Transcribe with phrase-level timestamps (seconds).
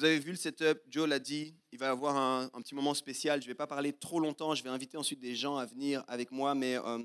[0.00, 2.94] Vous avez vu le setup, Joe l'a dit, il va y avoir un, petit moment
[2.94, 3.42] spécial.
[3.42, 6.04] Je ne vais pas parler trop longtemps, je vais inviter ensuite des gens à venir
[6.08, 7.00] avec moi, mais euh,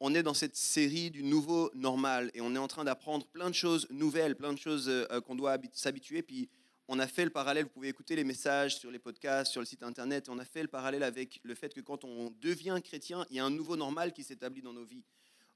[0.00, 3.50] on est dans cette série du nouveau normal et on est en train d'apprendre plein
[3.50, 6.22] de choses nouvelles, plein de choses euh, qu'on doit habi- s'habituer.
[6.22, 6.48] Puis
[6.88, 9.66] on a fait le parallèle, vous pouvez écouter les messages sur les podcasts, sur le
[9.66, 12.80] site internet, et on a fait le parallèle avec le fait que quand on devient
[12.82, 15.04] chrétien, il y a un nouveau normal qui s'établit dans nos vies.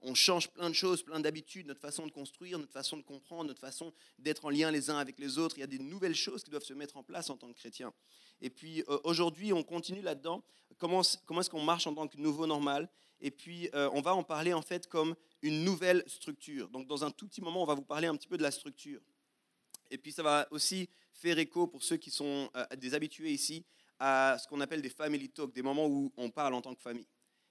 [0.04, 3.44] On change plein de choses, plein d'habitudes, notre façon de construire, notre façon de comprendre,
[3.44, 5.56] notre façon d'être en lien les uns avec les autres.
[5.56, 7.58] Il y a des nouvelles choses qui doivent se mettre en place en tant que
[7.58, 7.92] chrétien.
[8.40, 10.42] Et puis euh, aujourd'hui, on continue là-dedans.
[10.78, 12.88] Comment, comment est-ce qu'on marche en tant que nouveau normal?
[13.20, 16.68] Et puis euh, on va en parler en fait comme une nouvelle structure.
[16.68, 18.50] Donc dans un tout petit moment, on va vous parler un petit peu de la
[18.50, 19.00] structure.
[19.90, 23.64] Et puis ça va aussi faire écho pour ceux qui sont euh, des habitués ici
[24.00, 26.82] à ce qu'on appelle des family talk, des moments où on parle en tant que
[26.82, 27.06] famille.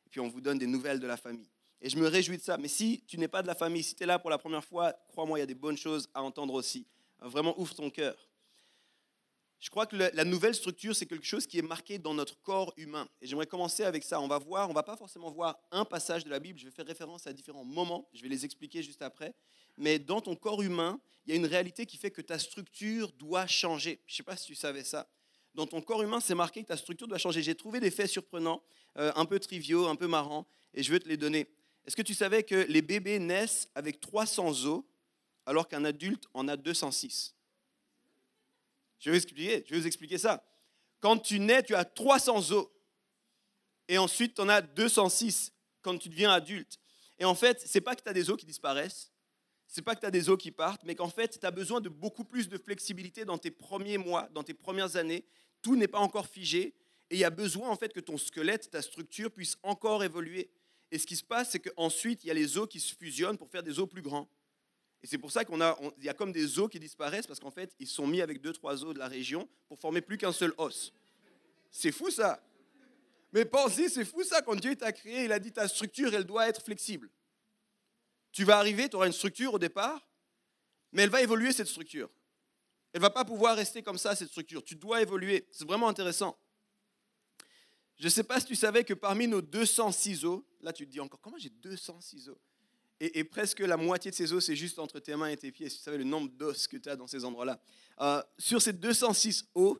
[0.05, 1.49] Et puis on vous donne des nouvelles de la famille.
[1.81, 2.57] Et je me réjouis de ça.
[2.57, 4.63] Mais si tu n'es pas de la famille, si tu es là pour la première
[4.63, 6.85] fois, crois-moi, il y a des bonnes choses à entendre aussi.
[7.19, 8.15] Vraiment, ouvre ton cœur.
[9.59, 12.73] Je crois que la nouvelle structure, c'est quelque chose qui est marqué dans notre corps
[12.77, 13.07] humain.
[13.21, 14.19] Et j'aimerais commencer avec ça.
[14.19, 16.57] On va voir, on va pas forcément voir un passage de la Bible.
[16.57, 18.09] Je vais faire référence à différents moments.
[18.11, 19.35] Je vais les expliquer juste après.
[19.77, 23.11] Mais dans ton corps humain, il y a une réalité qui fait que ta structure
[23.13, 24.01] doit changer.
[24.07, 25.07] Je ne sais pas si tu savais ça.
[25.53, 27.43] Dans ton corps humain, c'est marqué que ta structure doit changer.
[27.43, 28.63] J'ai trouvé des faits surprenants,
[28.97, 31.47] euh, un peu triviaux, un peu marrants, et je veux te les donner.
[31.85, 34.83] Est-ce que tu savais que les bébés naissent avec 300 os,
[35.45, 37.35] alors qu'un adulte en a 206
[38.99, 40.43] Je vais vous expliquer, je vais vous expliquer ça.
[40.99, 42.67] Quand tu nais, tu as 300 os,
[43.87, 46.79] et ensuite tu en as 206 quand tu deviens adulte.
[47.17, 49.11] Et en fait, c'est pas que tu as des os qui disparaissent,
[49.67, 51.81] c'est pas que tu as des os qui partent, mais qu'en fait, tu as besoin
[51.81, 55.25] de beaucoup plus de flexibilité dans tes premiers mois, dans tes premières années.
[55.61, 56.75] Tout n'est pas encore figé
[57.09, 60.49] et il y a besoin en fait que ton squelette, ta structure puisse encore évoluer.
[60.91, 63.37] Et ce qui se passe, c'est qu'ensuite, il y a les os qui se fusionnent
[63.37, 64.29] pour faire des os plus grands.
[65.03, 67.39] Et c'est pour ça qu'on a, il y a comme des os qui disparaissent parce
[67.39, 70.17] qu'en fait, ils sont mis avec deux, trois os de la région pour former plus
[70.17, 70.93] qu'un seul os.
[71.71, 72.43] C'est fou ça.
[73.31, 74.41] Mais pensez, c'est fou ça.
[74.41, 77.09] Quand Dieu t'a créé, il a dit ta structure, elle doit être flexible.
[78.31, 80.07] Tu vas arriver, tu auras une structure au départ,
[80.91, 82.09] mais elle va évoluer cette structure.
[82.93, 84.63] Elle va pas pouvoir rester comme ça, cette structure.
[84.63, 85.47] Tu dois évoluer.
[85.51, 86.37] C'est vraiment intéressant.
[88.01, 90.91] Je ne sais pas si tu savais que parmi nos 200 ciseaux, là tu te
[90.91, 92.39] dis encore, comment j'ai 200 ciseaux
[92.99, 95.69] et, presque la moitié de ces os, c'est juste entre tes mains et tes pieds.
[95.69, 97.59] Si tu savais le nombre d'os que tu as dans ces endroits-là.
[97.99, 99.77] Euh, sur ces 206 os,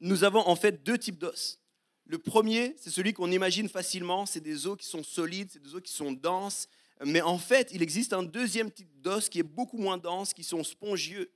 [0.00, 1.58] nous avons en fait deux types d'os.
[2.06, 5.74] Le premier, c'est celui qu'on imagine facilement, c'est des os qui sont solides, c'est des
[5.74, 6.66] os qui sont denses,
[7.04, 10.44] mais en fait, il existe un deuxième type d'os qui est beaucoup moins dense, qui
[10.44, 11.30] sont spongieux.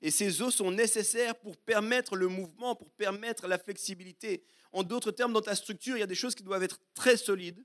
[0.00, 4.42] Et ces os sont nécessaires pour permettre le mouvement, pour permettre la flexibilité.
[4.72, 7.16] En d'autres termes, dans ta structure, il y a des choses qui doivent être très
[7.16, 7.64] solides,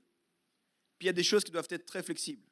[0.98, 2.46] puis il y a des choses qui doivent être très flexibles.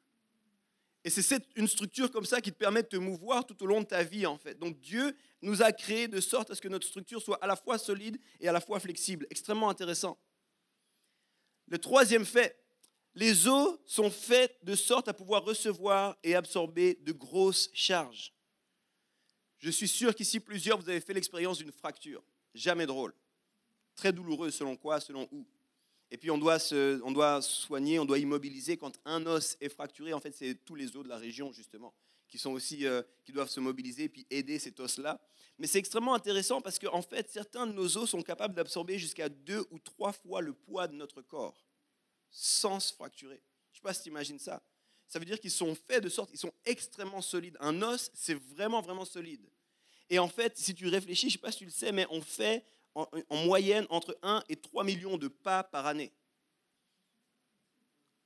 [1.05, 3.81] Et c'est une structure comme ça qui te permet de te mouvoir tout au long
[3.81, 4.57] de ta vie, en fait.
[4.57, 7.57] Donc Dieu nous a créés de sorte à ce que notre structure soit à la
[7.57, 9.27] fois solide et à la fois flexible.
[9.29, 10.17] Extrêmement intéressant.
[11.67, 12.57] Le troisième fait,
[13.15, 18.33] les os sont faits de sorte à pouvoir recevoir et absorber de grosses charges.
[19.59, 22.23] Je suis sûr qu'ici, plusieurs, vous avez fait l'expérience d'une fracture.
[22.53, 23.13] Jamais drôle.
[23.95, 25.45] Très douloureuse selon quoi, selon où.
[26.11, 28.77] Et puis on doit, se, on doit soigner, on doit immobiliser.
[28.77, 31.93] Quand un os est fracturé, en fait, c'est tous les os de la région, justement,
[32.27, 35.19] qui, sont aussi, euh, qui doivent se mobiliser et puis aider cet os-là.
[35.57, 39.29] Mais c'est extrêmement intéressant parce qu'en fait, certains de nos os sont capables d'absorber jusqu'à
[39.29, 41.65] deux ou trois fois le poids de notre corps
[42.29, 43.41] sans se fracturer.
[43.71, 44.61] Je ne sais pas si tu imagines ça.
[45.07, 47.55] Ça veut dire qu'ils sont faits de sorte, ils sont extrêmement solides.
[47.59, 49.47] Un os, c'est vraiment, vraiment solide.
[50.09, 52.07] Et en fait, si tu réfléchis, je ne sais pas si tu le sais, mais
[52.09, 56.11] on fait en, en moyenne entre 1 et 3 millions de pas par année.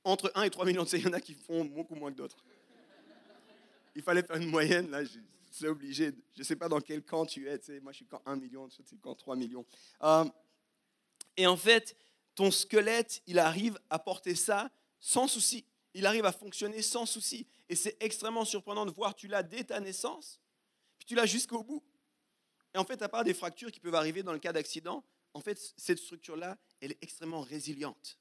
[0.04, 2.44] Entre 1 et 3 millions, il y en a qui font beaucoup moins que d'autres.
[3.94, 5.00] Il fallait faire une moyenne, là,
[5.50, 6.12] c'est obligé.
[6.34, 8.22] Je ne sais pas dans quel camp tu es, tu sais, moi je suis camp
[8.24, 9.64] 1 million, tu sais, camp 3 millions.
[10.02, 10.24] Euh,
[11.36, 11.96] et en fait,
[12.34, 14.70] ton squelette, il arrive à porter ça
[15.00, 15.64] sans souci.
[15.94, 17.46] Il arrive à fonctionner sans souci.
[17.68, 20.40] Et c'est extrêmement surprenant de voir, tu l'as dès ta naissance,
[20.98, 21.82] puis tu l'as jusqu'au bout.
[22.74, 25.04] Et en fait, à part des fractures qui peuvent arriver dans le cas d'accident,
[25.34, 28.18] en fait, cette structure-là, elle est extrêmement résiliente.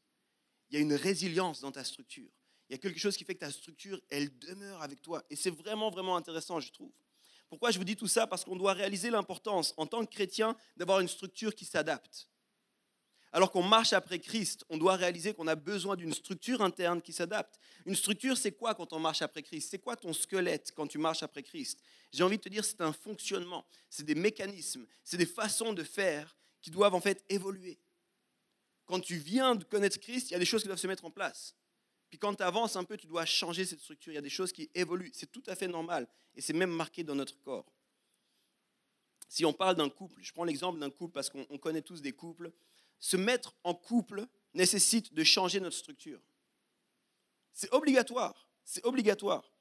[0.70, 2.30] Il y a une résilience dans ta structure.
[2.70, 5.24] Il y a quelque chose qui fait que ta structure, elle demeure avec toi.
[5.30, 6.92] Et c'est vraiment, vraiment intéressant, je trouve.
[7.50, 8.28] Pourquoi je vous dis tout ça?
[8.28, 12.28] Parce qu'on doit réaliser l'importance en tant que chrétien d'avoir une structure qui s'adapte.
[13.38, 17.14] Alors qu'on marche après Christ, on doit réaliser qu'on a besoin d'une structure interne qui
[17.14, 17.60] s'adapte.
[17.86, 19.68] Une structure, c'est quoi quand on marche après Christ?
[19.70, 21.80] C'est quoi ton squelette quand tu marches après Christ?
[22.12, 25.84] J'ai envie de te dire, c'est un fonctionnement, c'est des mécanismes, c'est des façons de
[25.84, 27.78] faire qui doivent en fait évoluer.
[28.88, 31.06] Quand tu viens de connaître Christ, il y a des choses qui doivent se mettre
[31.06, 31.54] en place.
[32.10, 34.14] Puis quand tu avances un peu, tu dois changer cette structure.
[34.14, 35.12] Il y a des choses qui évoluent.
[35.14, 36.08] C'est tout à fait normal.
[36.34, 37.72] Et c'est même marqué dans notre corps.
[39.30, 42.14] Si on parle d'un couple, je prends l'exemple d'un couple parce qu'on connaît tous des
[42.14, 42.52] couples
[43.00, 46.20] se mettre en couple nécessite de changer notre structure.
[47.54, 49.52] C'est obligatoire, c'est obligatoire.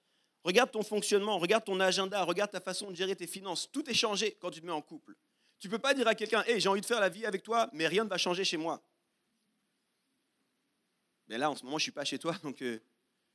[0.45, 3.71] Regarde ton fonctionnement, regarde ton agenda, regarde ta façon de gérer tes finances.
[3.73, 5.17] Tout est changé quand tu te mets en couple.
[5.59, 7.43] Tu ne peux pas dire à quelqu'un, hey, j'ai envie de faire la vie avec
[7.43, 8.83] toi, mais rien ne va changer chez moi.
[11.29, 12.79] Mais là, en ce moment, je ne suis pas chez toi, donc euh,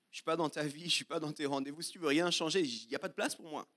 [0.09, 1.81] je ne suis pas dans ta vie, je ne suis pas dans tes rendez-vous.
[1.81, 3.67] Si tu veux rien changer, il n'y a pas de place pour moi.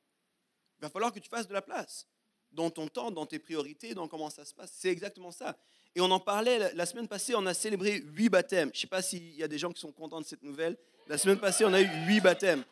[0.79, 2.07] Il va falloir que tu fasses de la place
[2.53, 4.73] dans ton temps, dans tes priorités, dans comment ça se passe.
[4.73, 5.57] C'est exactement ça.
[5.95, 8.71] Et on en parlait la semaine passée, on a célébré huit baptêmes.
[8.73, 10.77] Je ne sais pas s'il y a des gens qui sont contents de cette nouvelle.
[11.07, 12.65] La semaine passée, on a eu huit baptêmes.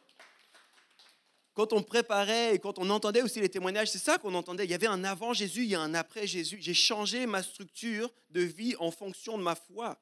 [1.55, 4.65] Quand on préparait et quand on entendait aussi les témoignages, c'est ça qu'on entendait.
[4.65, 6.59] Il y avait un avant Jésus, il y a un après Jésus.
[6.61, 10.01] J'ai changé ma structure de vie en fonction de ma foi.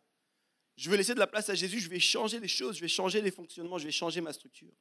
[0.77, 2.89] Je veux laisser de la place à Jésus, je vais changer les choses, je vais
[2.89, 4.73] changer les fonctionnements, je vais changer ma structure.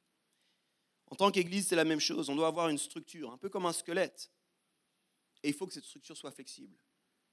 [1.08, 2.30] En tant qu'Église, c'est la même chose.
[2.30, 4.30] On doit avoir une structure, un peu comme un squelette.
[5.42, 6.76] Et il faut que cette structure soit flexible.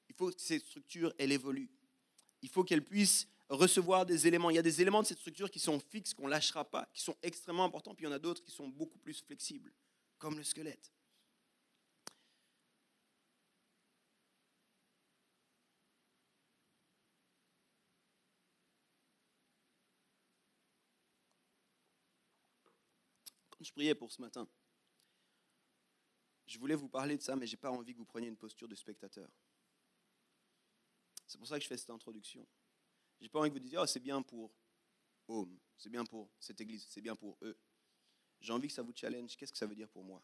[0.09, 1.69] Il faut que cette structure, elle évolue.
[2.41, 4.49] Il faut qu'elle puisse recevoir des éléments.
[4.49, 6.87] Il y a des éléments de cette structure qui sont fixes, qu'on ne lâchera pas,
[6.93, 9.73] qui sont extrêmement importants, puis il y en a d'autres qui sont beaucoup plus flexibles,
[10.17, 10.91] comme le squelette.
[23.49, 24.47] Quand je priais pour ce matin,
[26.45, 28.37] je voulais vous parler de ça, mais je n'ai pas envie que vous preniez une
[28.37, 29.27] posture de spectateur.
[31.27, 32.47] C'est pour ça que je fais cette introduction.
[33.19, 34.51] Je n'ai pas envie que vous disiez, oh, c'est bien pour
[35.27, 37.59] Home, c'est bien pour cette église, c'est bien pour eux.
[38.39, 39.35] J'ai envie que ça vous challenge.
[39.35, 40.23] Qu'est-ce que ça veut dire pour moi?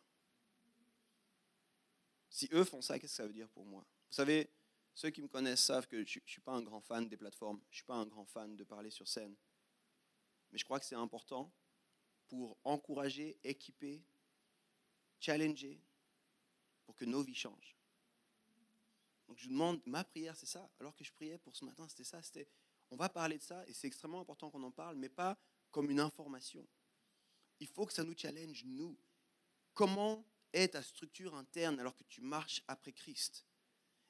[2.29, 3.85] Si eux font ça, qu'est-ce que ça veut dire pour moi?
[4.09, 4.49] Vous savez,
[4.93, 7.59] ceux qui me connaissent savent que je ne suis pas un grand fan des plateformes,
[7.69, 9.35] je ne suis pas un grand fan de parler sur scène.
[10.51, 11.51] Mais je crois que c'est important
[12.27, 14.03] pour encourager, équiper,
[15.19, 15.81] challenger,
[16.85, 17.75] pour que nos vies changent.
[19.33, 20.69] Donc je demande, ma prière, c'est ça?
[20.79, 22.21] Alors que je priais pour ce matin, c'était ça.
[22.21, 22.47] C'était,
[22.91, 25.39] on va parler de ça et c'est extrêmement important qu'on en parle, mais pas
[25.71, 26.67] comme une information.
[27.59, 28.95] Il faut que ça nous challenge, nous.
[29.73, 33.47] Comment est ta structure interne alors que tu marches après Christ?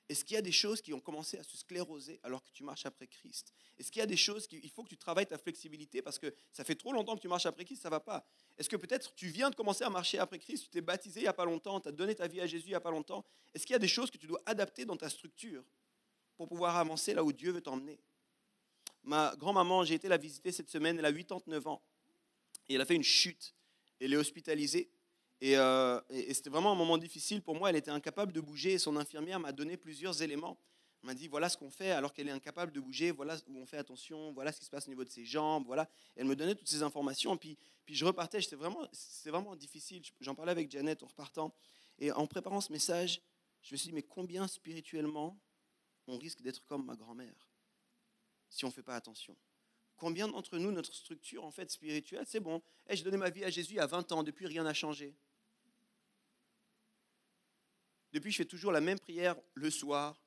[0.10, 2.64] Est-ce qu'il y a des choses qui ont commencé à se scléroser alors que tu
[2.64, 3.54] marches après Christ?
[3.78, 6.34] Est-ce qu'il y a des choses qu'il faut que tu travailles ta flexibilité parce que
[6.52, 8.26] ça fait trop longtemps que tu marches après Christ, ça va pas.
[8.58, 11.24] Est-ce que peut-être tu viens de commencer à marcher après Christ, tu t'es baptisé il
[11.24, 12.92] n'y a pas longtemps, tu as donné ta vie à Jésus il n'y a pas
[12.92, 13.26] longtemps.
[13.54, 15.64] Est-ce qu'il y a des choses que tu dois adapter dans ta structure
[16.36, 18.00] pour pouvoir avancer là où Dieu veut t'emmener?
[19.04, 21.82] Ma grand-maman, j'ai été la visiter cette semaine, elle a 89 ans.
[22.70, 23.54] Et elle a fait une chute.
[24.00, 24.90] Elle est hospitalisée
[25.44, 27.70] euh, et, c'était vraiment un moment difficile pour moi.
[27.70, 30.58] Elle était incapable de bouger son infirmière m'a donné plusieurs éléments.
[31.02, 33.58] Elle m'a dit voilà ce qu'on fait alors qu'elle est incapable de bouger, voilà où
[33.58, 35.90] on fait attention, voilà ce qui se passe au niveau de ses jambes, voilà.
[36.16, 37.36] elle me donnait toutes ces informations.
[37.36, 37.58] Puis,
[37.88, 38.88] je repartais, c'était vraiment,
[39.26, 40.02] vraiment difficile.
[40.22, 41.54] J'en parlais avec Janet en repartant.
[42.00, 43.22] Et en préparant ce message,
[43.62, 45.38] je me suis dit mais combien spirituellement
[46.08, 47.50] on risque d'être comme ma grand-mère
[48.50, 49.36] si on ne fait pas attention?
[49.98, 53.44] Combien d'entre nous, notre structure en fait spirituelle, c'est bon, hey, j'ai donné ma vie
[53.44, 55.16] à Jésus a 20 ans, depuis rien n'a changé.
[58.14, 60.22] Depuis, je fais toujours la même prière le soir.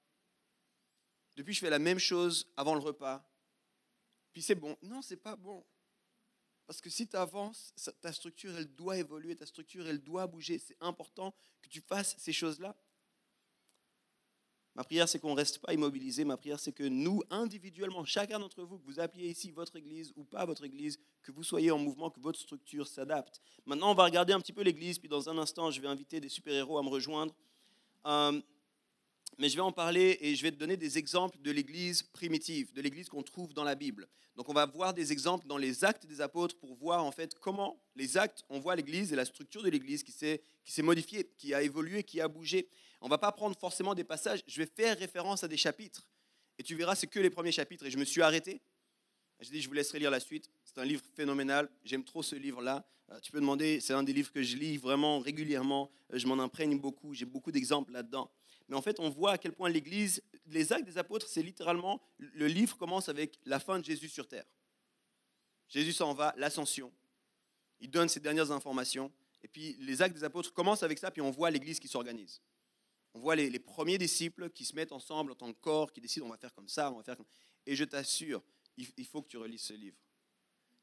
[1.36, 3.24] Depuis, je fais la même chose avant le repas.
[4.32, 4.76] Puis c'est bon.
[4.82, 5.64] Non, c'est pas bon.
[6.66, 10.58] Parce que si tu avances, ta structure, elle doit évoluer, ta structure, elle doit bouger.
[10.58, 12.76] C'est important que tu fasses ces choses-là.
[14.74, 16.24] Ma prière, c'est qu'on ne reste pas immobilisé.
[16.24, 20.12] Ma prière, c'est que nous, individuellement, chacun d'entre vous, que vous appuyez ici votre église
[20.16, 23.40] ou pas votre église, que vous soyez en mouvement, que votre structure s'adapte.
[23.64, 26.20] Maintenant, on va regarder un petit peu l'église, puis dans un instant, je vais inviter
[26.20, 27.34] des super-héros à me rejoindre.
[28.06, 28.40] Euh,
[29.38, 32.72] mais je vais en parler et je vais te donner des exemples de l'Église primitive,
[32.72, 34.08] de l'Église qu'on trouve dans la Bible.
[34.36, 37.34] Donc on va voir des exemples dans les actes des apôtres pour voir en fait
[37.38, 40.42] comment les actes, on voit l'Église et la structure de l'Église qui s'est,
[40.82, 42.68] modifiée, qui a évolué, qui a bougé.
[43.00, 46.06] On va pas prendre forcément des passages, je vais faire référence à des chapitres.
[46.58, 47.84] Et tu verras, c'est que les premiers chapitres.
[47.84, 48.62] Et je me suis arrêté.
[49.40, 50.50] Je dis, je vous laisserai lire la suite.
[50.76, 51.70] C'est un livre phénoménal.
[51.86, 52.84] J'aime trop ce livre-là.
[53.10, 55.90] Euh, tu peux demander, c'est un des livres que je lis vraiment régulièrement.
[56.12, 57.14] Euh, je m'en imprègne beaucoup.
[57.14, 58.30] J'ai beaucoup d'exemples là-dedans.
[58.68, 62.02] Mais en fait, on voit à quel point l'Église, les actes des apôtres, c'est littéralement,
[62.18, 64.44] le livre commence avec la fin de Jésus sur terre.
[65.66, 66.92] Jésus s'en va, l'ascension.
[67.80, 69.10] Il donne ses dernières informations.
[69.42, 72.42] Et puis les actes des apôtres commencent avec ça, puis on voit l'Église qui s'organise.
[73.14, 76.26] On voit les, premiers disciples qui se mettent ensemble en tant que corps, qui décident
[76.26, 77.26] on va faire comme ça, on va faire comme...
[77.64, 78.42] Et je t'assure,
[78.76, 79.96] il faut que tu relises ce livre.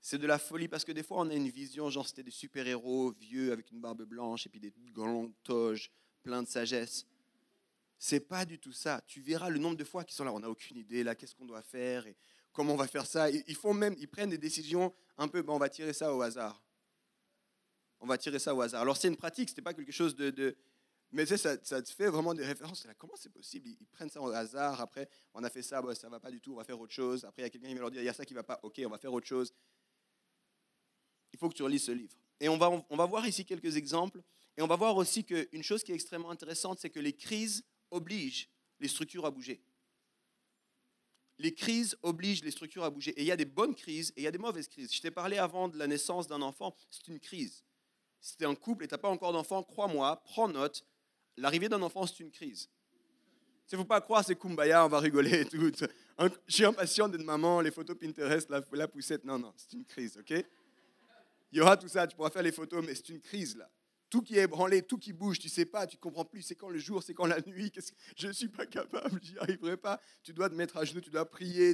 [0.06, 2.30] C'est de la folie parce que des fois on a une vision, genre c'était des
[2.30, 5.90] super-héros vieux avec une barbe blanche et puis des grandes toges,
[6.22, 7.08] plein de sagesse.
[7.98, 9.02] C'est pas du tout ça.
[9.08, 11.34] Tu verras le nombre de fois qu'ils sont là, on n'a aucune idée, là, qu'est-ce
[11.34, 12.18] qu'on doit faire et
[12.52, 13.30] comment on va faire ça.
[13.30, 16.22] Ils font même, ils prennent des décisions un peu, bon, on va tirer ça au
[16.22, 16.62] hasard.
[18.02, 18.82] On va tirer ça au hasard.
[18.82, 20.58] Alors c'est une pratique, c'était pas quelque chose de,
[21.14, 22.86] mais tu ça, te fait vraiment des références.
[22.86, 23.68] Là, comment c'est possible?
[23.68, 24.82] Ils, prennent ça au hasard.
[24.82, 26.92] Après, on a fait ça, bon, ça va pas du tout, on va faire autre
[26.92, 27.24] chose.
[27.24, 28.42] Après, il y a quelqu'un qui va leur dire, il y a ça qui va
[28.42, 29.54] pas, ok, on va faire autre chose.
[31.34, 32.14] Il faut que tu relises ce livre.
[32.40, 34.22] Et on va, on va voir ici quelques exemples.
[34.56, 37.64] Et on va voir aussi qu'une chose qui est extrêmement intéressante, c'est que les crises
[37.92, 38.50] oblige
[38.80, 39.62] les structures à bouger.
[41.40, 43.12] Les crises obligent les structures à bouger.
[43.12, 44.94] Et il y a des bonnes crises et il y a des mauvaises crises.
[44.94, 47.64] Je t'ai parlé avant de la naissance d'un enfant, c'est une crise.
[48.22, 50.86] Si tu es un couple et tu n'as pas encore d'enfant, crois-moi, prends note,
[51.36, 52.70] l'arrivée d'un enfant, c'est une crise.
[53.72, 55.72] Il ne faut pas croire c'est kumbaya, on va rigoler et tout.
[56.48, 59.24] Je suis impatient d'être maman, les photos Pinterest, la, la poussette.
[59.24, 60.46] Non, non, c'est une crise, ok?
[61.54, 63.70] Il y aura tout ça, tu pourras faire les photos, mais c'est une crise là
[64.14, 66.70] tout qui est ébranlé, tout qui bouge, tu sais pas, tu comprends plus, c'est quand
[66.70, 67.72] le jour, c'est quand la nuit,
[68.16, 71.10] je ne suis pas capable, j'y arriverai pas, tu dois te mettre à genoux, tu
[71.10, 71.74] dois prier.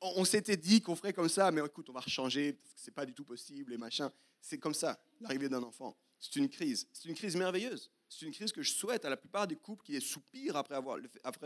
[0.00, 3.12] On, s'était dit qu'on ferait comme ça, mais écoute, on va changer, c'est pas du
[3.12, 4.12] tout possible, et machin.
[4.40, 5.98] C'est comme ça, l'arrivée d'un enfant.
[6.20, 7.90] C'est une crise, c'est une crise merveilleuse.
[8.08, 10.78] C'est une crise que je souhaite à la plupart des couples qui soupirent après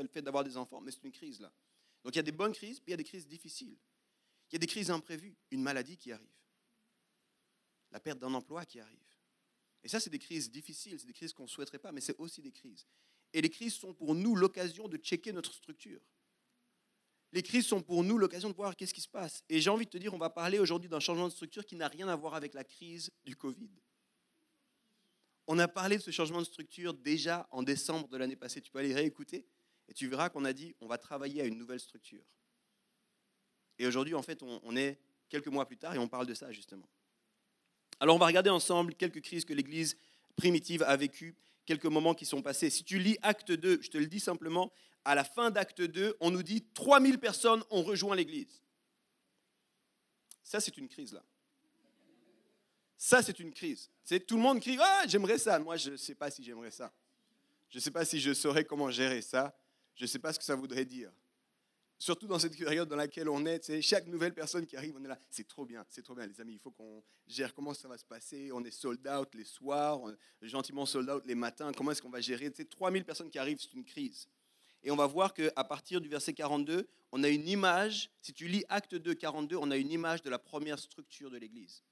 [0.02, 1.50] le fait d'avoir des enfants, mais c'est une crise là.
[2.04, 3.78] Donc il y a des bonnes crises, puis il y a des crises difficiles.
[4.50, 6.28] Il y a des crises imprévues, une maladie qui arrive,
[7.90, 9.08] la perte d'un emploi qui arrive,
[9.82, 12.18] et ça, c'est des crises difficiles, c'est des crises qu'on ne souhaiterait pas, mais c'est
[12.18, 12.86] aussi des crises.
[13.32, 16.00] Et les crises sont pour nous l'occasion de checker notre structure.
[17.32, 19.44] Les crises sont pour nous l'occasion de voir qu'est-ce qui se passe.
[19.48, 21.76] Et j'ai envie de te dire, on va parler aujourd'hui d'un changement de structure qui
[21.76, 23.70] n'a rien à voir avec la crise du Covid.
[25.46, 28.60] On a parlé de ce changement de structure déjà en décembre de l'année passée.
[28.60, 29.46] Tu peux aller réécouter
[29.88, 32.24] et tu verras qu'on a dit on va travailler à une nouvelle structure.
[33.78, 36.50] Et aujourd'hui, en fait, on, est quelques mois plus tard et on parle de ça
[36.50, 36.88] justement.
[38.00, 39.96] Alors on va regarder ensemble quelques crises que l'Église
[40.36, 41.34] primitive a vécues,
[41.66, 42.70] quelques moments qui sont passés.
[42.70, 44.72] Si tu lis Acte 2, je te le dis simplement,
[45.04, 48.62] à la fin d'Acte 2, on nous dit 3000 personnes ont rejoint l'Église.
[50.42, 51.22] Ça, c'est une crise là.
[52.96, 53.90] Ça, c'est une crise.
[54.02, 55.58] C'est tout le monde crie Ah, j'aimerais ça.
[55.58, 56.92] Moi, je ne sais pas si j'aimerais ça.
[57.68, 59.56] Je ne sais pas si je saurais comment gérer ça.
[59.94, 61.12] Je ne sais pas ce que ça voudrait dire
[61.98, 65.08] surtout dans cette période dans laquelle on est, chaque nouvelle personne qui arrive, on est
[65.08, 67.88] là, c'est trop bien, c'est trop bien les amis, il faut qu'on gère comment ça
[67.88, 70.00] va se passer, on est sold out les soirs,
[70.42, 73.58] gentiment sold out les matins, comment est-ce qu'on va gérer, tu 3000 personnes qui arrivent,
[73.60, 74.28] c'est une crise.
[74.84, 78.46] Et on va voir qu'à partir du verset 42, on a une image, si tu
[78.46, 81.82] lis Acte 2, 42, on a une image de la première structure de l'Église.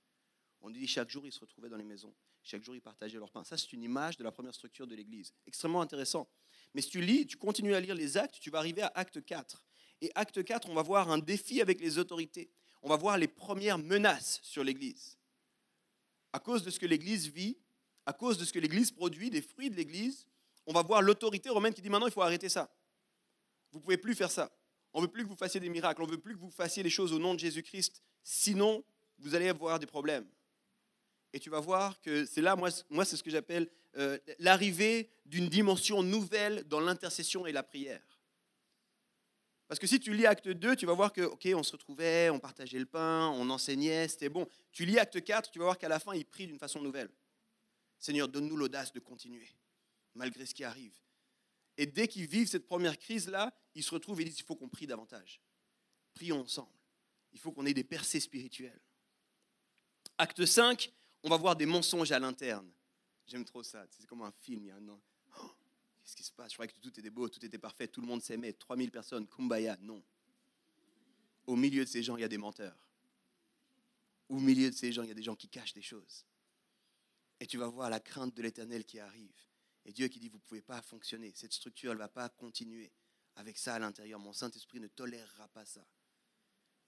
[0.61, 2.15] On dit chaque jour, ils se retrouvaient dans les maisons,
[2.47, 3.43] chaque jour, ils partageaient leur pain.
[3.43, 5.35] Ça, c'est une image de la première structure de l'Église.
[5.49, 6.29] Extrêmement intéressant.
[6.75, 9.25] Mais si tu lis, tu continues à lire les actes, tu vas arriver à Acte
[9.25, 9.65] 4.
[10.01, 12.51] Et acte 4, on va voir un défi avec les autorités.
[12.83, 15.19] On va voir les premières menaces sur l'Église.
[16.33, 17.57] À cause de ce que l'Église vit,
[18.05, 20.27] à cause de ce que l'Église produit, des fruits de l'Église,
[20.67, 22.71] on va voir l'autorité romaine qui dit maintenant il faut arrêter ça.
[23.73, 24.51] Vous ne pouvez plus faire ça.
[24.93, 26.03] On ne veut plus que vous fassiez des miracles.
[26.03, 28.03] On ne veut plus que vous fassiez les choses au nom de Jésus-Christ.
[28.23, 28.85] Sinon,
[29.19, 30.27] vous allez avoir des problèmes.
[31.33, 32.71] Et tu vas voir que c'est là, moi,
[33.05, 38.16] c'est ce que j'appelle euh, l'arrivée d'une dimension nouvelle dans l'intercession et la prière.
[39.69, 42.31] Parce que si tu lis acte 2, tu vas voir que, ok, on se retrouvait,
[42.31, 44.47] on partageait le pain, on enseignait, c'était bon.
[44.71, 47.11] Tu lis acte 4, tu vas voir qu'à la fin, il prie d'une façon nouvelle.
[47.99, 49.49] Seigneur, donne-nous l'audace de continuer,
[50.15, 50.95] malgré ce qui arrive.
[51.77, 54.69] Et dès qu'ils vivent cette première crise-là, ils se retrouvent et disent, il faut qu'on
[54.69, 55.41] prie davantage.
[56.15, 56.71] Prions ensemble.
[57.33, 58.81] Il faut qu'on ait des percées spirituelles.
[60.17, 60.93] Acte 5,
[61.23, 62.71] on va voir des mensonges à l'interne.
[63.27, 63.85] J'aime trop ça.
[63.91, 65.01] C'est comme un film, il y a un,
[66.07, 66.53] Qu'est-ce qui se passe?
[66.53, 69.27] Je croyais que tout était beau, tout était parfait, tout le monde s'aimait, 3000 personnes,
[69.27, 69.77] kumbaya.
[69.81, 70.01] Non.
[71.49, 72.79] Au milieu de ces gens, il y a des menteurs.
[74.29, 76.25] Au milieu de ces gens, il y a des gens qui cachent des choses.
[77.41, 79.35] Et tu vas voir la crainte de l'éternel qui arrive.
[79.85, 81.33] Et Dieu qui dit, vous ne pouvez pas fonctionner.
[81.35, 82.93] Cette structure, elle ne va pas continuer
[83.35, 84.21] avec ça à l'intérieur.
[84.21, 85.85] Mon Saint-Esprit ne tolérera pas ça.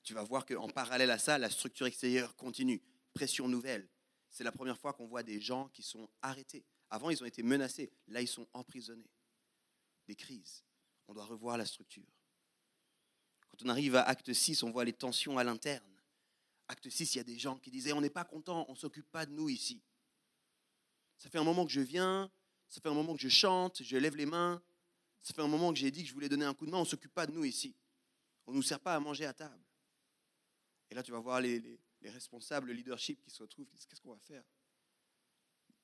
[0.04, 2.80] Tu vas voir qu'en parallèle à ça, la structure extérieure continue.
[3.14, 3.88] Pression nouvelle.
[4.30, 6.64] C'est la première fois qu'on voit des gens qui sont arrêtés.
[6.90, 7.90] Avant, ils ont été menacés.
[8.08, 9.10] Là, ils sont emprisonnés.
[10.06, 10.64] Des crises.
[11.06, 12.06] On doit revoir la structure.
[13.50, 15.84] Quand on arrive à acte 6, on voit les tensions à l'interne.
[16.68, 18.78] Acte 6, il y a des gens qui disaient On n'est pas content, on ne
[18.78, 19.82] s'occupe pas de nous ici.
[21.16, 22.30] Ça fait un moment que je viens,
[22.68, 24.62] ça fait un moment que je chante, je lève les mains,
[25.20, 26.78] ça fait un moment que j'ai dit que je voulais donner un coup de main,
[26.78, 27.74] on ne s'occupe pas de nous ici.
[28.46, 29.64] On ne nous sert pas à manger à table.
[30.90, 31.60] Et là, tu vas voir les,
[32.00, 34.44] les responsables, le leadership qui se retrouvent, qu'est-ce qu'on va faire?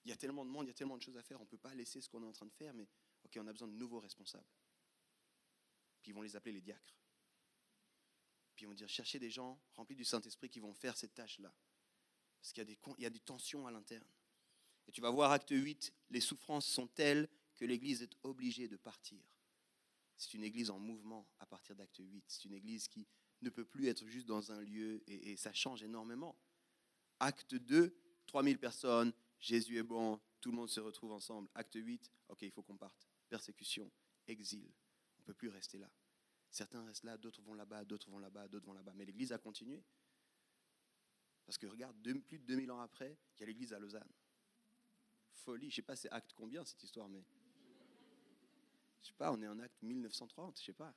[0.04, 1.44] Il y a tellement de monde, il y a tellement de choses à faire, on
[1.44, 2.87] ne peut pas laisser ce qu'on est en train de faire, mais
[3.25, 4.46] ok, on a besoin de nouveaux responsables.
[6.02, 6.94] Puis ils vont les appeler les diacres.
[8.54, 11.52] Puis ils vont dire, cherchez des gens remplis du Saint-Esprit qui vont faire cette tâche-là.
[12.40, 12.62] Parce qu'il
[12.99, 14.06] y, a des, tensions à l'interne.
[14.87, 18.76] Et tu vas voir, acte 8, les souffrances sont telles que l'Église est obligée de
[18.76, 19.25] partir.
[20.18, 22.23] C'est une Église en mouvement à partir d'acte 8.
[22.28, 23.08] C'est une Église qui
[23.40, 26.37] ne peut plus être juste dans un lieu et ça change énormément.
[27.18, 27.96] Acte 2,
[28.26, 29.12] 3000 personnes,
[29.44, 31.50] Jésus est bon, tout le monde se retrouve ensemble.
[31.54, 33.06] Acte 8, ok, il faut qu'on parte.
[33.28, 33.92] Persécution,
[34.26, 34.72] exil,
[35.18, 35.90] on ne peut plus rester là.
[36.48, 38.94] Certains restent là, d'autres vont là-bas, d'autres vont là-bas, d'autres vont là-bas.
[38.94, 39.84] Mais l'Église a continué.
[41.44, 41.94] Parce que regarde,
[42.26, 44.10] plus de 2000 ans après, il y a l'Église à Lausanne.
[45.30, 47.22] Folie, je ne sais pas c'est acte combien cette histoire, mais...
[49.02, 50.94] Je sais pas, on est en acte 1930, je sais pas.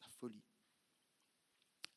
[0.00, 0.44] La folie.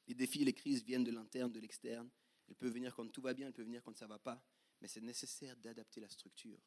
[0.07, 2.09] Les défis et les crises viennent de l'interne, de l'externe.
[2.48, 4.42] Elles peuvent venir quand tout va bien, elles peuvent venir quand ça ne va pas.
[4.82, 6.60] Mais c'est nécessaire d'adapter la structure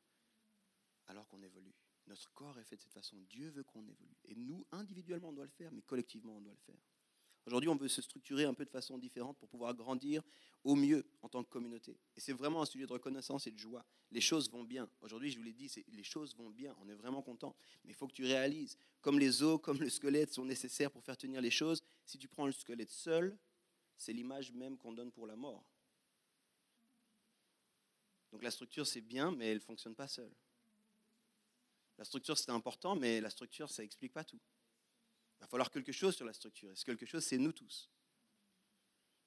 [1.07, 1.75] alors qu'on évolue.
[2.07, 3.21] Notre corps est fait de cette façon.
[3.29, 4.17] Dieu veut qu'on évolue.
[4.25, 6.81] Et nous, individuellement, on doit le faire, mais collectivement, on doit le faire.
[7.47, 10.23] Aujourd'hui, on veut se structurer un peu de façon différente pour pouvoir grandir
[10.63, 11.99] au mieux en tant que communauté.
[12.17, 13.85] Et c'est vraiment un sujet de reconnaissance et de joie.
[14.11, 14.91] Les choses vont bien.
[15.01, 16.77] Aujourd'hui, je vous l'ai dit, les choses vont bien.
[16.81, 17.57] On est vraiment content.
[17.85, 21.03] Mais il faut que tu réalises, comme les os, comme le squelette sont nécessaires pour
[21.03, 23.37] faire tenir les choses, si tu prends le squelette seul,
[24.01, 25.63] c'est l'image même qu'on donne pour la mort.
[28.33, 30.35] Donc la structure, c'est bien, mais elle ne fonctionne pas seule.
[31.99, 34.41] La structure, c'est important, mais la structure, ça n'explique pas tout.
[35.37, 36.71] Il va falloir quelque chose sur la structure.
[36.73, 37.91] Et ce quelque chose, c'est nous tous?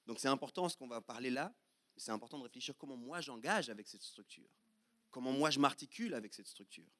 [0.06, 1.54] Donc c'est important ce qu'on va parler là,
[1.96, 4.50] c'est important de réfléchir comment moi j'engage avec cette structure,
[5.12, 6.90] comment moi je m'articule avec cette structure.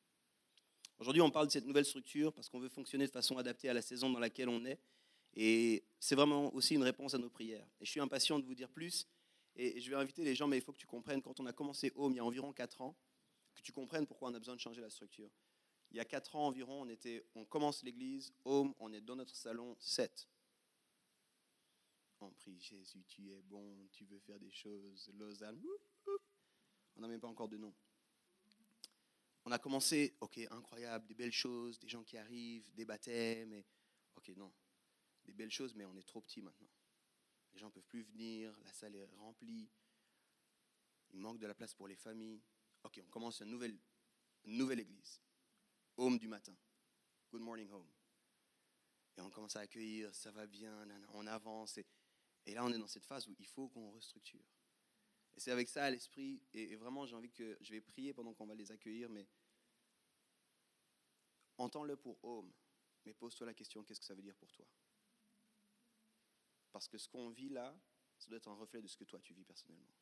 [0.99, 3.75] Aujourd'hui, on parle de cette nouvelle structure parce qu'on veut fonctionner de façon adaptée à
[3.75, 4.81] la saison dans laquelle on est.
[5.35, 7.67] Et c'est vraiment aussi une réponse à nos prières.
[7.81, 9.09] Et je suis impatient de vous dire plus.
[9.57, 11.53] Et je vais inviter les gens, mais il faut que tu comprennes, quand on a
[11.53, 12.97] commencé Home il y a environ 4 ans,
[13.55, 15.31] que tu comprennes pourquoi on a besoin de changer la structure.
[15.91, 19.17] Il y a 4 ans environ, on, était, on commence l'église, Home, on est dans
[19.17, 20.29] notre salon 7.
[22.21, 25.63] On prie, Jésus, tu es bon, tu veux faire des choses, Lausanne,
[26.97, 27.75] on n'a même pas encore de nom.
[29.45, 33.67] On a commencé, ok, incroyable, des belles choses, des gens qui arrivent, des baptêmes, mais
[34.17, 34.51] ok, non,
[35.25, 36.71] des belles choses, mais on est trop petit maintenant.
[37.53, 39.71] Les gens ne peuvent plus venir, la salle est remplie,
[41.11, 42.43] il manque de la place pour les familles.
[42.83, 43.79] Ok, on commence une nouvelle,
[44.45, 45.23] une nouvelle église.
[45.97, 46.57] Home du matin.
[47.31, 47.89] Good morning home.
[49.17, 51.79] Et on commence à accueillir, ça va bien, on avance.
[51.79, 51.87] Et,
[52.47, 54.45] et là, on est dans cette phase où il faut qu'on restructure.
[55.37, 58.35] Et c'est avec ça à l'esprit, et, vraiment, j'ai envie que je vais prier pendant
[58.35, 59.27] qu'on va les accueillir, mais
[61.59, 62.53] entends-le pour home,
[63.05, 64.67] mais pose-toi la question qu'est-ce que ça veut dire pour toi?
[66.75, 67.73] Parce que ce qu'on vit là,
[68.19, 69.95] ça doit être un reflet de ce que toi tu vis personnellement.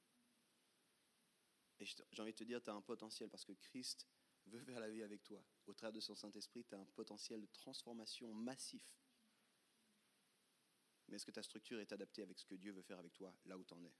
[1.78, 4.08] Et j'ai envie de te dire, tu as un potentiel parce que Christ
[4.46, 5.44] veut faire la vie avec toi.
[5.66, 8.96] Au travers de son Saint-Esprit, tu as un potentiel de transformation massif.
[11.08, 13.36] Mais est-ce que ta structure est adaptée avec ce que Dieu veut faire avec toi,
[13.44, 13.92] là où tu en es?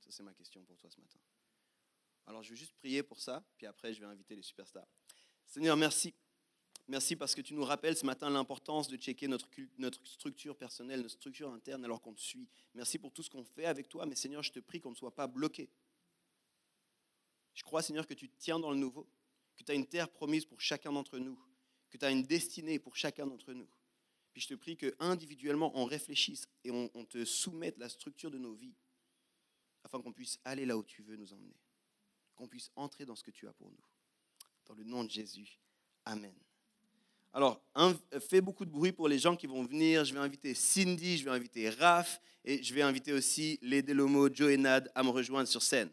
[0.00, 1.20] Ça, c'est ma question pour toi ce matin.
[2.26, 4.88] Alors, je vais juste prier pour ça, puis après, je vais inviter les superstars.
[5.46, 6.12] Seigneur, merci.
[6.88, 11.00] Merci parce que tu nous rappelles ce matin l'importance de checker notre, notre structure personnelle,
[11.00, 12.48] notre structure interne alors qu'on te suit.
[12.74, 14.96] Merci pour tout ce qu'on fait avec toi, mais Seigneur, je te prie qu'on ne
[14.96, 15.68] soit pas bloqué.
[17.54, 19.08] Je crois, Seigneur, que tu te tiens dans le nouveau,
[19.56, 21.36] que tu as une terre promise pour chacun d'entre nous,
[21.90, 23.68] que tu as une destinée pour chacun d'entre nous.
[24.32, 28.30] Puis je te prie que individuellement, on réfléchisse et on, on te soumette la structure
[28.30, 28.76] de nos vies
[29.82, 31.56] afin qu'on puisse aller là où tu veux nous emmener,
[32.36, 33.84] qu'on puisse entrer dans ce que tu as pour nous.
[34.66, 35.58] Dans le nom de Jésus.
[36.04, 36.34] Amen.
[37.36, 37.60] Alors,
[38.30, 40.06] fais beaucoup de bruit pour les gens qui vont venir.
[40.06, 44.32] Je vais inviter Cindy, je vais inviter Raph et je vais inviter aussi les Delomo,
[44.32, 45.90] Joe et Nad à me rejoindre sur scène.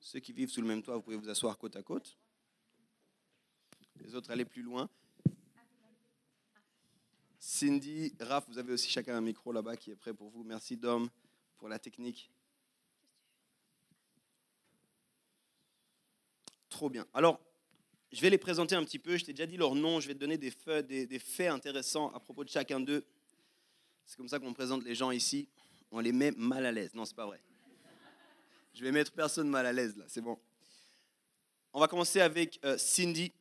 [0.00, 2.16] Ceux qui vivent sous le même toit, vous pouvez vous asseoir côte à côte.
[3.96, 4.88] Les autres, allez plus loin.
[7.42, 10.44] Cindy, Raph, vous avez aussi chacun un micro là-bas qui est prêt pour vous.
[10.44, 11.08] Merci Dom
[11.56, 12.30] pour la technique.
[16.68, 17.06] Trop bien.
[17.14, 17.40] Alors,
[18.12, 19.16] je vais les présenter un petit peu.
[19.16, 20.00] Je t'ai déjà dit leur nom.
[20.00, 23.06] Je vais te donner des faits, des, faits intéressants à propos de chacun d'eux.
[24.04, 25.48] C'est comme ça qu'on présente les gens ici.
[25.90, 26.92] On les met mal à l'aise.
[26.92, 27.40] Non, c'est pas vrai.
[28.74, 30.38] Je vais mettre personne mal à l'aise là, c'est bon.
[31.72, 33.32] On va commencer avec euh, Cindy.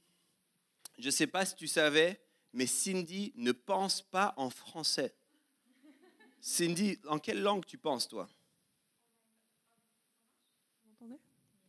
[0.98, 2.20] Je ne sais pas si tu savais,
[2.54, 5.14] mais Cindy ne pense pas en français.
[6.42, 8.28] Cindy, en quelle langue tu penses, toi?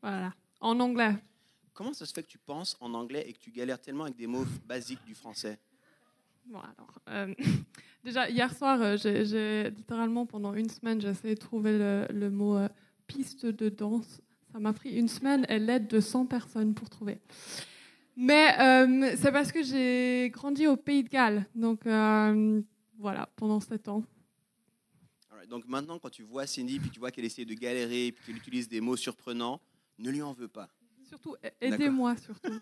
[0.03, 1.15] Voilà, en anglais.
[1.75, 4.17] comment ça se fait que tu penses en anglais et que tu galères tellement avec
[4.17, 5.59] des mots basiques du français?
[6.47, 7.35] Bon, alors, euh,
[8.05, 12.07] déjà, hier soir, euh, j'ai- j'ai littéralement pendant une semaine, j'ai essayé de trouver le,
[12.11, 12.69] le mot euh,
[13.07, 14.21] piste de danse.
[14.53, 17.21] Ça m'a pris une semaine et l'aide de 100 personnes pour trouver.
[18.17, 21.47] Mais euh, c'est parce que j'ai grandi au Pays de Galles.
[21.55, 22.61] Donc euh,
[22.99, 24.05] voilà, pendant sept ans.
[25.31, 28.25] Alright, Donc maintenant, quand tu vois Cindy, puis tu vois qu'elle essaie de galérer, puis
[28.27, 29.61] qu'elle utilise des mots surprenants,
[29.99, 30.69] ne lui en veux pas.
[31.09, 32.53] Surtout, aidez-moi surtout.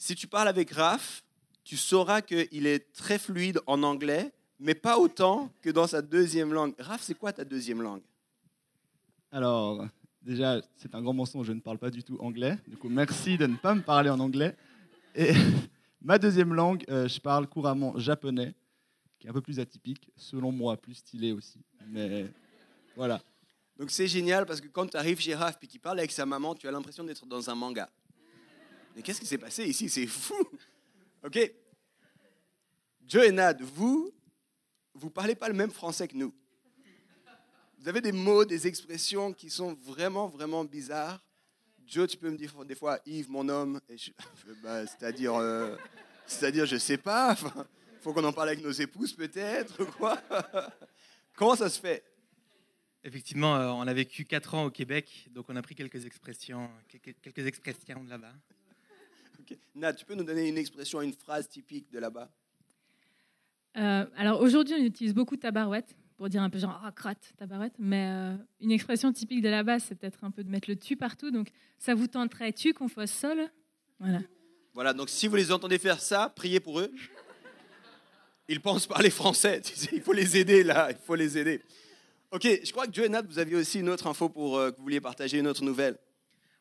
[0.00, 1.24] Si tu parles avec Raph,
[1.64, 6.52] tu sauras qu'il est très fluide en anglais, mais pas autant que dans sa deuxième
[6.52, 6.72] langue.
[6.78, 8.02] Raph, c'est quoi ta deuxième langue?
[9.32, 9.86] Alors,
[10.22, 12.58] déjà, c'est un grand mensonge, je ne parle pas du tout anglais.
[12.66, 14.56] Du coup, merci de ne pas me parler en anglais.
[15.14, 15.32] Et
[16.02, 18.54] ma deuxième langue, euh, je parle couramment japonais,
[19.18, 21.60] qui est un peu plus atypique, selon moi, plus stylé aussi.
[21.88, 22.26] Mais
[22.96, 23.20] voilà.
[23.78, 26.54] Donc c'est génial parce que quand tu arrives chez puis qu'il parle avec sa maman,
[26.54, 27.88] tu as l'impression d'être dans un manga.
[28.96, 29.88] Mais qu'est-ce qui s'est passé ici?
[29.88, 30.34] C'est fou.
[31.24, 31.52] Ok.
[33.06, 34.12] Joe et Nad, vous,
[34.94, 36.34] vous parlez pas le même français que nous.
[37.80, 41.22] Vous avez des mots, des expressions qui sont vraiment, vraiment bizarres.
[41.86, 43.80] Joe, tu peux me dire des fois, Yves, mon homme,
[44.62, 45.76] bah, c'est-à-dire, euh,
[46.26, 47.36] c'est-à-dire, je sais pas.
[48.00, 50.20] Faut qu'on en parle avec nos épouses peut-être, quoi.
[51.36, 52.04] Comment ça se fait?
[53.04, 56.68] Effectivement, euh, on a vécu 4 ans au Québec, donc on a pris quelques expressions,
[56.88, 58.34] quelques, expressions de là-bas.
[59.38, 59.56] Ok.
[59.76, 62.28] Nat, tu peux nous donner une expression, une phrase typique de là-bas?
[63.76, 67.74] Euh, alors aujourd'hui, on utilise beaucoup tabarouette pour dire un peu genre ah crotte tabarouette,
[67.78, 70.96] mais euh, une expression typique de là-bas, c'est peut-être un peu de mettre le tu
[70.96, 71.30] partout.
[71.30, 73.48] Donc ça vous tenterait-tu qu'on fasse sol
[74.00, 74.20] Voilà.
[74.74, 76.92] Voilà, donc si vous les entendez faire ça, priez pour eux.
[78.48, 79.62] Ils pensent parler français.
[79.92, 81.62] il faut les aider là, il faut les aider.
[82.30, 84.70] Ok, je crois que Joe et Nat, vous aviez aussi une autre info pour euh,
[84.70, 85.96] que vous vouliez partager, une autre nouvelle.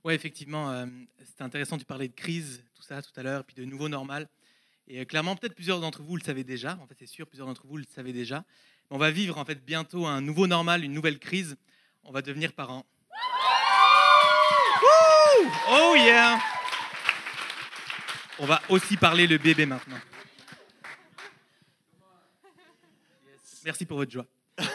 [0.04, 0.86] Ouais, effectivement, euh,
[1.26, 1.78] c'était intéressant.
[1.78, 4.30] Tu parlais de crise, tout ça, tout à l'heure, puis de nouveau normal.
[4.88, 6.78] Et euh, clairement, peut-être plusieurs d'entre vous le savaient déjà.
[6.82, 8.46] En fait, c'est sûr, plusieurs d'entre vous le savaient déjà.
[8.90, 11.58] On va vivre en fait bientôt un nouveau normal, une nouvelle crise.
[12.04, 12.86] On va devenir parents.
[15.70, 16.40] Oh yeah
[18.40, 20.00] On va aussi parler le bébé maintenant.
[23.66, 24.26] Merci pour votre joie.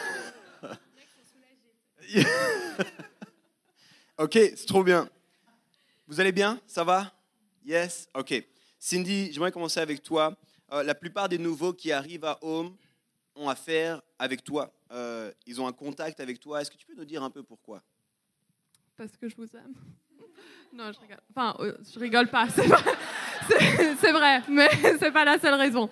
[4.19, 5.09] Ok, c'est trop bien.
[6.07, 6.61] Vous allez bien?
[6.67, 7.11] Ça va?
[7.65, 8.07] Yes?
[8.13, 8.45] Ok.
[8.77, 10.37] Cindy, j'aimerais commencer avec toi.
[10.71, 12.75] Euh, la plupart des nouveaux qui arrivent à Home
[13.35, 14.71] ont affaire avec toi.
[14.91, 16.61] Euh, ils ont un contact avec toi.
[16.61, 17.81] Est-ce que tu peux nous dire un peu pourquoi?
[18.95, 19.73] Parce que je vous aime.
[20.73, 21.19] Non, je rigole.
[21.29, 22.47] Enfin, euh, je rigole pas.
[22.49, 22.65] C'est
[24.11, 24.69] vrai, mais
[24.99, 25.87] c'est pas la seule raison.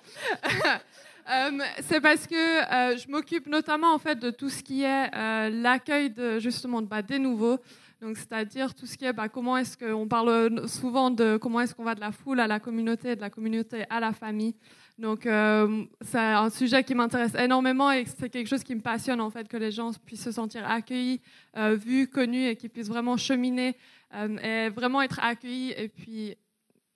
[1.30, 5.10] Euh, c'est parce que je m'occupe notamment en fait de tout ce qui est
[5.50, 7.60] l'accueil justement bah, des nouveaux.
[8.00, 11.76] Donc, c'est-à-dire tout ce qui est bah, comment est-ce qu'on parle souvent de comment est-ce
[11.76, 14.56] qu'on va de la foule à la communauté, de la communauté à la famille.
[14.98, 19.20] Donc, euh, c'est un sujet qui m'intéresse énormément et c'est quelque chose qui me passionne
[19.20, 21.20] en fait que les gens puissent se sentir accueillis,
[21.56, 23.76] euh, vus, connus et qu'ils puissent vraiment cheminer
[24.14, 26.36] euh, et vraiment être accueillis et puis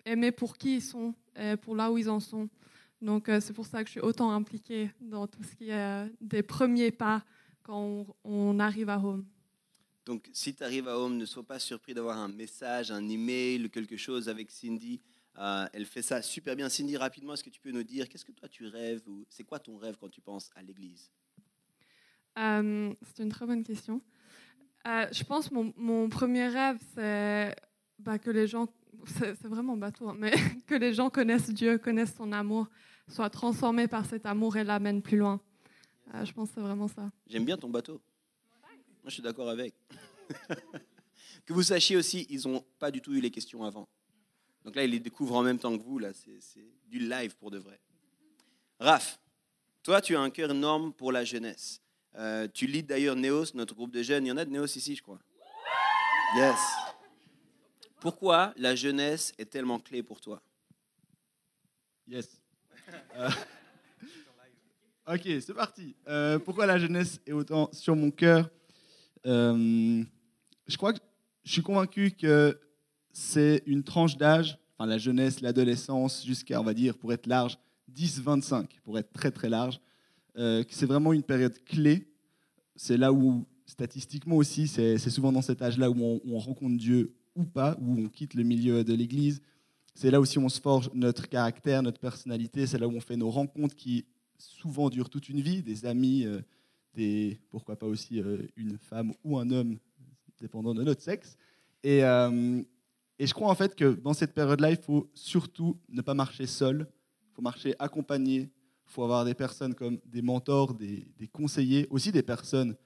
[0.04, 2.48] aimer pour qui ils sont, et pour là où ils en sont.
[3.00, 6.42] Donc, c'est pour ça que je suis autant impliquée dans tout ce qui est des
[6.42, 7.24] premiers pas
[7.62, 9.24] quand on, on arrive à Home.
[10.06, 13.68] Donc, si tu arrives à Home, ne sois pas surpris d'avoir un message, un email
[13.68, 15.00] quelque chose avec Cindy.
[15.38, 16.68] Euh, elle fait ça super bien.
[16.68, 19.44] Cindy, rapidement, est-ce que tu peux nous dire qu'est-ce que toi tu rêves ou c'est
[19.44, 21.10] quoi ton rêve quand tu penses à l'église?
[22.38, 24.00] Euh, c'est une très bonne question.
[24.86, 27.54] Euh, je pense que mon, mon premier rêve, c'est
[27.98, 28.68] bah, que les gens,
[29.06, 30.32] c'est vraiment bateau, hein, mais
[30.66, 32.68] que les gens connaissent Dieu, connaissent son amour,
[33.08, 35.40] soient transformés par cet amour et l'amènent plus loin.
[36.24, 37.10] Je pense que c'est vraiment ça.
[37.26, 38.00] J'aime bien ton bateau.
[39.02, 39.74] Moi, je suis d'accord avec.
[41.46, 43.88] que vous sachiez aussi, ils n'ont pas du tout eu les questions avant.
[44.66, 46.00] Donc là, ils les découvrent en même temps que vous.
[46.00, 47.78] Là, c'est du live pour de vrai.
[48.80, 49.20] Raph,
[49.84, 51.80] toi, tu as un cœur énorme pour la jeunesse.
[52.16, 54.26] Euh, tu leads d'ailleurs Neos, notre groupe de jeunes.
[54.26, 55.20] Il y en a de Neos ici, je crois.
[56.36, 56.58] Yes.
[58.00, 60.42] Pourquoi la jeunesse est tellement clé pour toi?
[62.08, 62.42] Yes.
[63.14, 63.30] Euh,
[65.08, 65.94] Ok, c'est parti.
[66.08, 68.50] Euh, pourquoi la jeunesse est autant sur mon cœur?
[69.24, 70.06] Je
[70.76, 70.98] crois que
[71.44, 72.58] je suis convaincu que
[73.18, 77.58] c'est une tranche d'âge, enfin la jeunesse, l'adolescence, jusqu'à, on va dire, pour être large,
[77.94, 79.80] 10-25, pour être très très large,
[80.36, 82.12] euh, c'est vraiment une période clé.
[82.74, 87.44] C'est là où, statistiquement aussi, c'est souvent dans cet âge-là où on, rencontre Dieu ou
[87.44, 89.40] pas, où on quitte le milieu de l'Église.
[89.94, 92.66] C'est là aussi où on se forge notre caractère, notre personnalité.
[92.66, 94.04] C'est là où on fait nos rencontres qui
[94.36, 96.42] souvent durent toute une vie, des amis, euh,
[96.92, 99.78] des, pourquoi pas aussi euh, une femme ou un homme,
[100.38, 101.38] dépendant de notre sexe.
[101.82, 102.02] Et,
[103.18, 106.46] et je crois en fait que dans cette période-là, il faut surtout ne pas marcher
[106.46, 106.86] seul,
[107.30, 108.50] il faut marcher accompagné, il
[108.92, 112.76] faut avoir des personnes comme des mentors, des, conseillers, aussi des personnes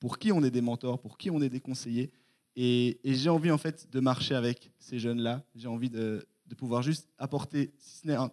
[0.00, 2.10] pour qui on est des mentors, pour qui on est des conseillers.
[2.56, 6.82] Et, j'ai envie en fait de marcher avec ces jeunes-là, j'ai envie de, de pouvoir
[6.82, 8.30] juste apporter, si ce n'est un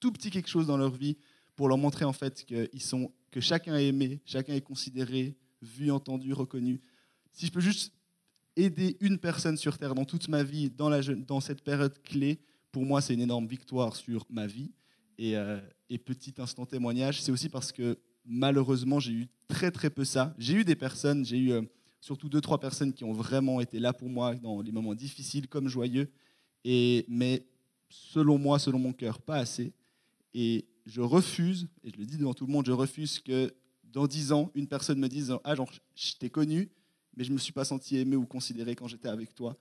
[0.00, 1.16] tout petit quelque chose dans leur vie,
[1.54, 2.46] pour leur montrer en fait
[2.78, 6.80] sont, que chacun est aimé, chacun est considéré, vu, entendu, reconnu.
[7.32, 7.92] Si je peux juste
[8.58, 12.40] aider une personne sur Terre dans toute ma vie, dans, cette période clé,
[12.72, 14.72] pour moi, c'est une énorme victoire sur ma vie.
[15.16, 19.90] Et, euh, et petit instant témoignage, c'est aussi parce que malheureusement, j'ai eu très très
[19.90, 20.34] peu ça.
[20.38, 21.62] J'ai eu des personnes, j'ai eu euh,
[22.00, 25.48] surtout deux, trois personnes qui ont vraiment été là pour moi dans les moments difficiles
[25.48, 26.10] comme joyeux.
[26.64, 27.46] Et, mais
[27.88, 29.72] selon moi, selon mon cœur, pas assez.
[30.34, 34.06] Et je refuse, et je le dis devant tout le monde, je refuse que dans
[34.06, 36.70] dix ans, une personne me dise Ah, genre, je t'ai connu,
[37.18, 39.56] mais je ne me suis pas senti aimé ou considéré quand j'étais avec toi.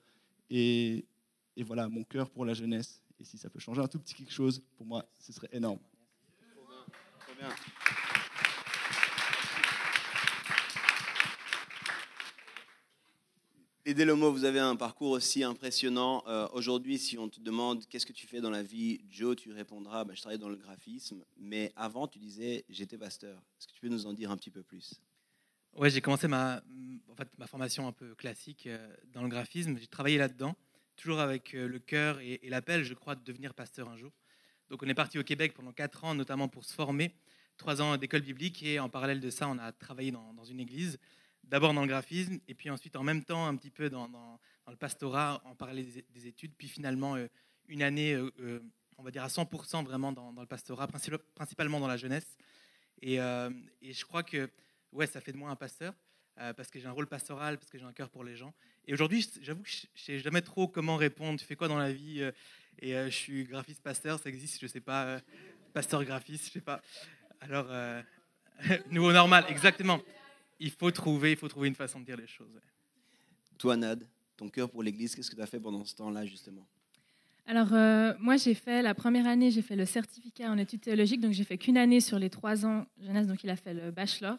[0.48, 1.08] Et,
[1.56, 3.02] et, voilà, mon cœur pour la jeunesse.
[3.20, 5.80] Et si ça peut changer un tout petit quelque chose, pour moi, ce serait énorme.
[13.86, 16.24] Et Delomo, vous avez un parcours aussi impressionnant.
[16.28, 19.52] Euh, Aujourd'hui, si on te demande qu'est-ce que tu fais dans la vie, Joe, tu
[19.52, 21.24] répondras bah, je travaille dans le graphisme.
[21.38, 23.41] Mais avant, tu disais j'étais pasteur.
[23.58, 25.02] Est-ce que tu peux nous en dire un petit peu plus?
[25.78, 26.63] Ouais, j'ai commencé ma,
[27.46, 29.78] formation un peu classique euh, dans le graphisme.
[29.78, 30.56] J'ai travaillé là-dedans,
[30.96, 34.12] toujours avec euh, le cœur et, l'appel, je crois, de devenir pasteur un jour.
[34.72, 37.13] Donc, on est parti au Québec pendant quatre ans, notamment pour se former,
[37.58, 40.98] trois ans d'école biblique, et en parallèle de ça, on a travaillé dans, une église
[41.44, 44.10] d'abord dans le graphisme, et puis ensuite en même temps un petit peu dans,
[44.68, 47.28] le pastorat, en parallèle des, des, études, puis finalement euh,
[47.68, 48.18] une année,
[48.98, 50.88] on va dire à 100% vraiment dans, le pastorat,
[51.36, 52.36] principalement dans la jeunesse.
[53.04, 54.50] Et, je crois que
[54.91, 55.93] ouais, ça fait de moi un pasteur,
[56.39, 58.54] euh, parce que j'ai un rôle pastoral, parce que j'ai un cœur pour les gens.
[58.86, 61.78] Et aujourd'hui, j'avoue que je ne sais jamais trop comment répondre, tu fais quoi dans
[61.78, 62.21] la vie
[62.80, 65.19] Et je suis graphiste pasteur, ça existe, je ne sais pas,
[65.73, 66.82] pasteur graphiste, je ne sais pas.
[67.41, 67.67] Alors,
[68.91, 70.02] nouveau normal, exactement
[70.60, 72.60] il faut trouver, il faut trouver une façon de dire les choses.
[73.58, 74.04] Toi, Nad,
[74.36, 76.65] ton cœur pour l'Église, qu'est-ce que tu as fait pendant ce temps-là, justement?
[77.45, 81.21] Alors, euh, moi, j'ai fait la première année, j'ai fait le certificat en études théologiques,
[81.21, 83.91] donc j'ai fait qu'une année sur les trois ans jeunesse, donc il a fait le
[83.91, 84.38] bachelor.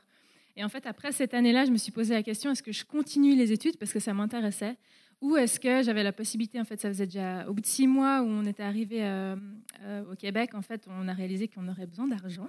[0.56, 2.84] Et en fait, après cette année-là, je me suis posé la question est-ce que je
[2.84, 4.76] continue les études parce que ça m'intéressait
[5.20, 7.88] ou est-ce que j'avais la possibilité, en fait, ça faisait déjà au bout de six
[7.88, 9.34] mois où on était arrivé euh,
[9.82, 12.46] euh, au Québec, en fait, on a réalisé qu'on aurait besoin d'argent,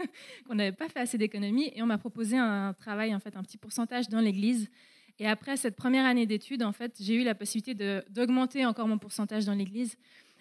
[0.46, 3.42] qu'on n'avait pas fait assez d'économies, et on m'a proposé un travail, en fait, un
[3.42, 4.68] petit pourcentage dans l'Église.
[5.18, 7.74] Et après cette première année d'études, en fait, j'ai eu la possibilité
[8.08, 9.96] d'augmenter encore mon pourcentage dans l'Église.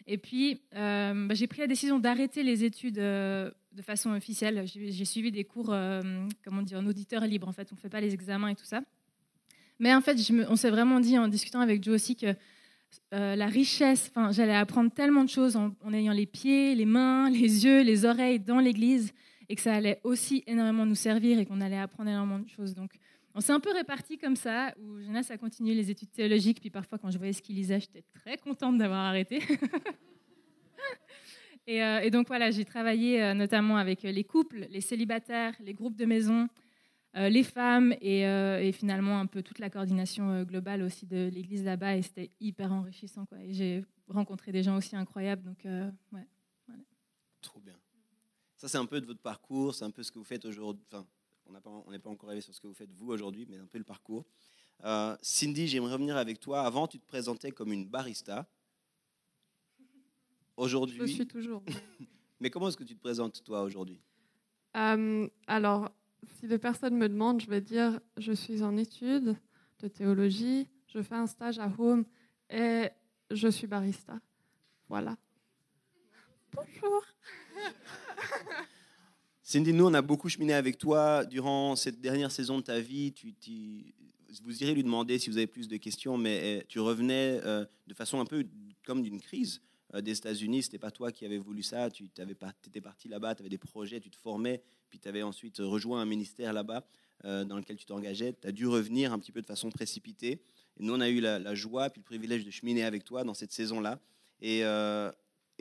[0.08, 4.64] Et puis, euh, bah, j'ai pris la décision d'arrêter les études euh, de façon officielle.
[4.66, 6.02] J'ai suivi des cours, euh,
[6.44, 7.48] comment dire, en auditeur libre.
[7.48, 8.82] En fait, on ne fait pas les examens et tout ça.
[9.80, 12.36] Mais en fait, on s'est vraiment dit en discutant avec Joe aussi que
[13.12, 17.66] la richesse, j'allais apprendre tellement de choses en, en, ayant les pieds, les mains, les
[17.66, 19.12] yeux, les oreilles dans l'Église,
[19.50, 22.76] et que ça allait aussi énormément nous servir et qu'on allait apprendre énormément de choses.
[22.76, 22.92] Donc,
[23.36, 26.70] on s'est un peu répartis comme ça, où Jonas a continué les études théologiques, puis
[26.70, 29.40] parfois quand je voyais ce qu'il lisait, j'étais très contente d'avoir arrêté.
[31.68, 35.74] et, euh, et, donc voilà, j'ai travaillé euh, notamment avec les couples, les célibataires, les
[35.74, 36.48] groupes de maison,
[37.18, 41.28] euh, les femmes et, euh, finalement un peu toute la coordination euh, globale aussi de
[41.28, 43.38] l'église là-bas et c'était hyper enrichissant quoi.
[43.44, 46.28] Et j'ai rencontré des gens aussi incroyables donc ouais.
[47.42, 47.76] Trop bien.
[48.56, 50.86] Ça c'est un peu de votre parcours, c'est un peu ce que vous faites aujourd'hui.
[51.52, 53.58] On n'est pas, on pas encore arrivé sur ce que vous faites vous aujourd'hui, mais
[53.58, 54.26] un peu le parcours.
[54.84, 56.62] Euh, Cindy, j'aimerais revenir avec toi.
[56.62, 58.48] Avant, tu te présentais comme une barista.
[60.58, 61.00] Aujourd'hui.
[61.00, 61.64] Je suis toujours.
[62.40, 64.00] mais comment est-ce que tu te présentes toi aujourd'hui?
[64.76, 65.92] Euh, Alors
[66.40, 69.36] si les personnes me demandent, je vais dire je suis en études
[69.80, 72.06] de théologie, je fais un stage à Home
[72.50, 72.90] et
[73.32, 74.20] je suis barista.
[74.88, 75.18] Voilà.
[76.54, 77.04] Bonjour.
[79.52, 83.12] Cindy, nous, on a beaucoup cheminé avec toi durant cette dernière saison de ta vie.
[83.12, 83.94] Tu,
[84.46, 87.66] vous irez lui demander si vous avez plus de questions, mais eh, tu revenais euh,
[87.86, 88.46] de façon un peu
[88.86, 89.62] comme d'une crise
[89.94, 90.64] euh, des États-Unis.
[90.64, 91.90] Ce n'était pas toi qui avais voulu ça.
[91.90, 95.58] Tu étais parti là-bas, tu avais des projets, tu te formais, puis tu avais ensuite
[95.58, 96.88] rejoint un ministère là-bas
[97.26, 98.34] euh, dans lequel tu t'engageais.
[98.42, 100.42] Tu as dû revenir un petit peu de façon précipitée.
[100.80, 103.52] Nous, on a eu la, joie puis le privilège de cheminer avec toi dans cette
[103.52, 104.00] saison-là.
[104.40, 105.12] Et, euh,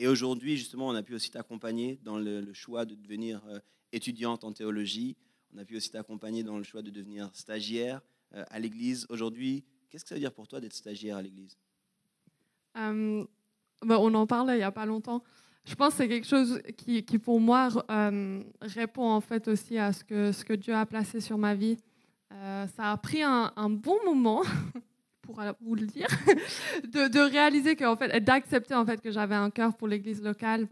[0.07, 3.59] aujourd'hui, justement, on a pu aussi t'accompagner dans le, choix de devenir euh,
[3.91, 5.15] étudiante en théologie.
[5.53, 8.01] On a pu aussi t'accompagner dans le choix de devenir stagiaire
[8.33, 9.05] euh, à l'Église.
[9.09, 11.57] Aujourd'hui, qu'est-ce que ça veut dire pour toi d'être stagiaire à l'Église?
[12.75, 13.27] Um
[13.83, 15.23] ben, on en parlait il n'y a pas longtemps.
[15.65, 19.93] Je pense que c'est quelque chose qui, pour moi, euh, répond en fait aussi à
[19.93, 21.77] ce que, Dieu a placé sur ma vie.
[22.31, 24.41] Euh, ça a pris un, bon moment
[25.21, 26.07] pourra vous le dire,
[26.83, 30.21] de, de réaliser que, en fait, d'accepter en fait que j'avais un cœur pour l'Église
[30.21, 30.67] locale,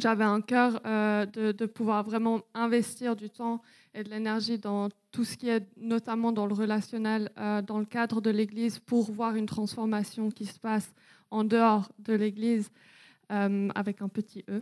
[0.00, 3.60] j'avais un cœur euh, de, pouvoir vraiment investir du temps
[3.94, 7.84] et de l'énergie dans tout ce qui est notamment dans le relationnel, euh, dans le
[7.84, 10.92] cadre de l'Église, pour voir une transformation qui se passe
[11.30, 12.70] en dehors de l'Église,
[13.32, 14.60] euh, avec un petit E.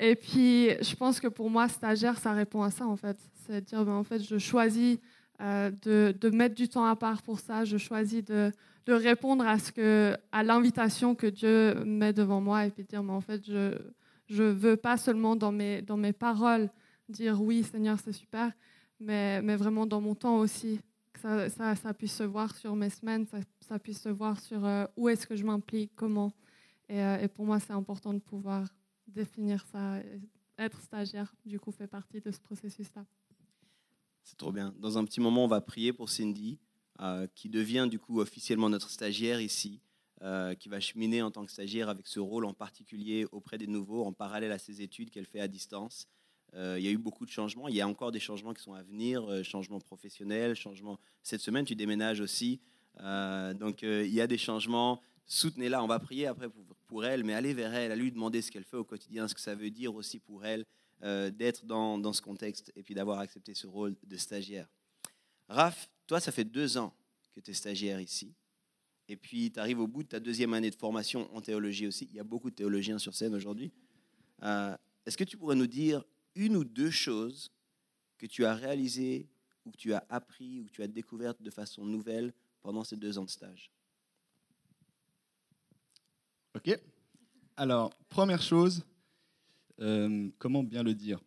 [0.00, 3.16] Et puis, je pense que pour moi, stagiaire, ça répond à ça, en fait.
[3.46, 4.98] C'est dire, ben, en fait, je choisis
[5.40, 7.64] de, mettre du temps à part pour ça.
[7.64, 8.52] Je choisis de,
[8.86, 13.12] répondre à, ce que, à l'invitation que Dieu met devant moi et puis dire, mais
[13.12, 13.78] en fait, je
[14.26, 16.70] je veux pas seulement dans mes, dans mes paroles
[17.08, 18.52] dire oui, Seigneur, c'est super,
[19.00, 20.80] mais, mais vraiment dans mon temps aussi,
[21.12, 24.64] que ça, ça, puisse se voir sur mes semaines, ça, ça puisse se voir sur
[24.64, 26.32] euh, où est-ce que je m'implique, comment.
[26.88, 28.68] Et, euh, et, pour moi, c'est important de pouvoir
[29.06, 30.00] définir ça.
[30.58, 33.04] Être stagiaire, du coup, fait partie de ce processus-là.
[34.22, 34.74] C'est trop bien.
[34.78, 36.58] Dans un petit moment, on va prier pour Cindy,
[37.00, 39.80] euh, qui devient du coup officiellement notre stagiaire ici,
[40.22, 43.66] euh, qui va cheminer en tant que stagiaire avec ce rôle en particulier auprès des
[43.66, 46.08] nouveaux, en parallèle à ses études qu'elle fait à distance.
[46.54, 47.68] Euh, il y a eu beaucoup de changements.
[47.68, 50.98] Il y a encore des changements qui sont à venir, euh, changements professionnels, changements.
[51.22, 52.62] Cette semaine, tu déménages aussi.
[52.98, 55.02] Donc, il y a des changements.
[55.26, 55.84] Soutenez-la.
[55.84, 58.50] On va prier après pour, pour, elle, mais allez vers elle, à lui demander ce
[58.50, 60.64] qu'elle fait au quotidien, ce que ça veut dire aussi pour elle
[61.32, 64.66] d'être dans, dans, ce contexte et puis d'avoir accepté ce rôle de stagiaire.
[65.50, 66.94] Raph, toi, ça fait deux ans
[67.34, 68.34] que tu es stagiaire ici.
[69.08, 72.08] Et puis, tu arrives au bout de ta deuxième année de formation en théologie aussi.
[72.10, 73.72] Il y a beaucoup de théologiens sur scène aujourd'hui.
[74.42, 77.50] Euh, Est-ce que tu pourrais nous dire une ou deux choses
[78.18, 79.28] que tu as réalisées
[79.64, 82.96] ou que tu as appris ou que tu as découvertes de façon nouvelle pendant ces
[82.96, 83.70] deux ans de stage?
[86.54, 86.78] Ok.
[87.56, 88.84] Alors, première chose,
[89.80, 91.20] euh, comment bien le dire?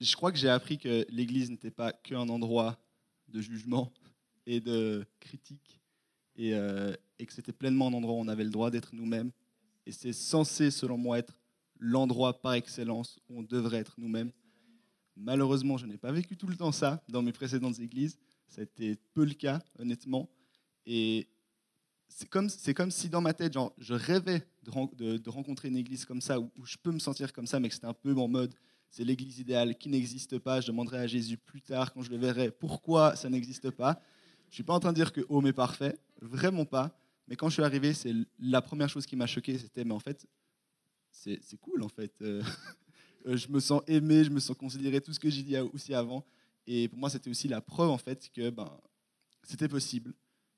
[0.00, 2.78] Je crois que j'ai appris que l'Église n'était pas qu'un endroit
[3.28, 3.92] de jugement
[4.46, 5.81] et de critique,
[6.36, 9.30] et, euh, et que c'était pleinement un endroit où on avait le droit d'être nous-mêmes.
[9.86, 11.38] Et c'est censé, selon moi, être
[11.78, 14.30] l'endroit par excellence où on devrait être nous-mêmes.
[15.16, 18.18] Malheureusement, je n'ai pas vécu tout le temps ça dans mes précédentes églises.
[18.48, 20.30] Ça a été peu le cas, honnêtement.
[20.86, 21.28] Et
[22.08, 22.48] c'est comme,
[22.90, 26.76] si dans ma tête, genre, je rêvais de, rencontrer une église comme ça, où, je
[26.76, 28.54] peux me sentir comme ça, mais que c'était un peu en mode,
[28.90, 30.60] c'est l'église idéale qui n'existe pas.
[30.60, 34.00] Je demanderai à Jésus plus tard, quand je le verrai, pourquoi ça n'existe pas.
[34.48, 36.96] Je ne suis pas en train de dire que Home est parfait, vraiment pas.
[37.28, 40.00] Mais quand je suis arrivé, c'est la première chose qui m'a choqué, c'était, mais en
[40.00, 40.26] fait,
[41.10, 42.12] c'est cool, en fait.
[43.24, 45.94] Euh, je me sens aimé, je me sens considéré, tout ce que j'ai dit aussi
[45.94, 46.26] avant.
[46.66, 48.68] Et pour moi, c'était aussi la preuve, en fait, que ben,
[49.44, 50.12] c'était possible.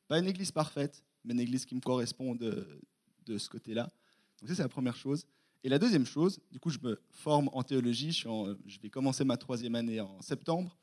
[0.09, 2.81] Pas une église parfaite, mais une église qui me correspond de,
[3.27, 3.93] de ce côté-là.
[4.41, 5.27] Donc ça, c'est la première chose.
[5.63, 8.13] Et la deuxième chose, du coup, je me forme en théologie.
[8.13, 10.75] Je vais commencer ma troisième année en septembre,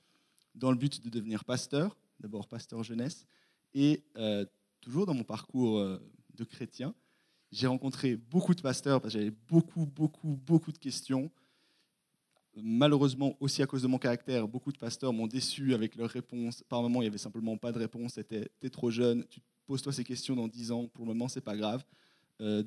[0.54, 3.26] dans le but de devenir pasteur d'abord pasteur jeunesse,
[3.74, 4.46] et euh,
[4.82, 5.98] toujours dans mon parcours euh,
[6.36, 6.94] de chrétien,
[7.52, 11.32] j'ai rencontré beaucoup de pasteurs parce que j'avais beaucoup, beaucoup, beaucoup de questions.
[12.56, 16.63] Malheureusement, aussi à cause de mon caractère, beaucoup de pasteurs m'ont déçu avec leurs réponses.
[16.67, 18.13] Par moments, il n'y avait simplement pas de réponse.
[18.13, 21.41] C'était T'es trop jeune, tu poses-toi ces questions dans 10 ans, pour le moment, c'est
[21.41, 21.86] pas grave.
[22.41, 22.63] Euh,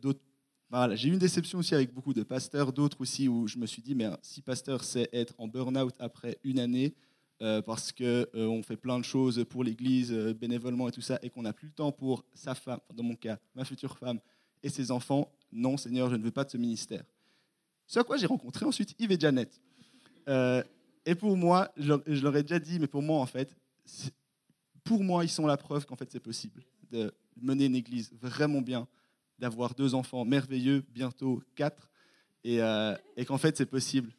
[0.71, 3.67] voilà, j'ai eu une déception aussi avec beaucoup de pasteurs, d'autres aussi où je me
[3.67, 6.95] suis dit, mais si pasteur c'est être en burn-out après une année,
[7.43, 11.19] euh, parce qu'on euh, fait plein de choses pour l'Église, euh, bénévolement et tout ça,
[11.21, 14.21] et qu'on n'a plus le temps pour sa femme, dans mon cas, ma future femme,
[14.63, 17.03] et ses enfants, non, Seigneur, je ne veux pas de ce ministère.
[17.89, 19.61] Ce à quoi j'ai rencontré ensuite Yves et Janet.
[20.27, 23.55] et pour moi, je, leur ai déjà dit, mais pour moi, en fait,
[24.85, 28.63] pour moi, ils sont la preuve qu'en fait, c'est possible de mener une Église vraiment
[28.63, 28.87] bien,
[29.41, 31.91] d'avoir deux enfants merveilleux, bientôt quatre,
[32.45, 32.61] et,
[33.17, 34.13] et qu'en fait, c'est possible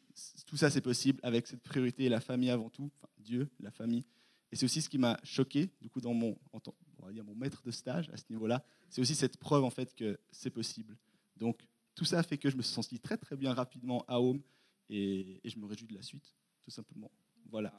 [0.46, 4.04] tout ça, c'est possible avec cette priorité, la famille avant tout, Dieu, la famille.
[4.52, 7.34] Et c'est aussi ce qui m'a choqué, du coup, dans mon, on va dire mon
[7.34, 8.64] maître de stage à ce niveau-là.
[8.88, 10.96] C'est aussi cette preuve, en fait, que c'est possible.
[11.36, 14.40] Donc, tout ça fait que je me suis senti très, très bien rapidement à Home
[14.88, 17.10] et, je me réjouis de la suite, tout simplement.
[17.50, 17.72] Voilà.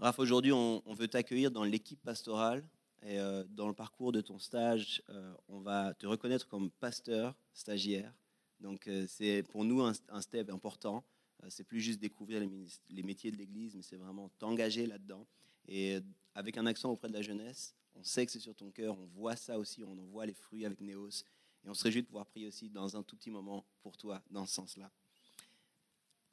[0.00, 2.64] Raph, aujourd'hui, on, on, veut t'accueillir dans l'équipe pastorale.
[3.02, 7.34] Et euh, dans le parcours de ton stage, euh, on va te reconnaître comme pasteur,
[7.52, 8.12] stagiaire.
[8.60, 11.04] Donc euh, c'est pour nous un, step important.
[11.42, 15.26] Euh, c'est plus juste découvrir les, métiers de l'Église, mais c'est vraiment t'engager là-dedans.
[15.66, 16.00] Et euh,
[16.34, 19.06] avec un accent auprès de la jeunesse, on sait que c'est sur ton cœur, on
[19.06, 21.24] voit ça aussi, on en voit les fruits avec Néos.
[21.64, 24.22] Et on se réjouit de pouvoir prier aussi dans un tout petit moment pour toi,
[24.30, 24.90] dans ce sens-là.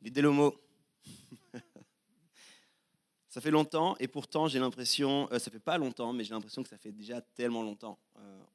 [0.02, 0.56] Mot.
[3.28, 6.62] ça fait longtemps, et pourtant j'ai l'impression, euh, ça fait pas longtemps, mais j'ai l'impression
[6.62, 8.00] que ça fait déjà tellement longtemps.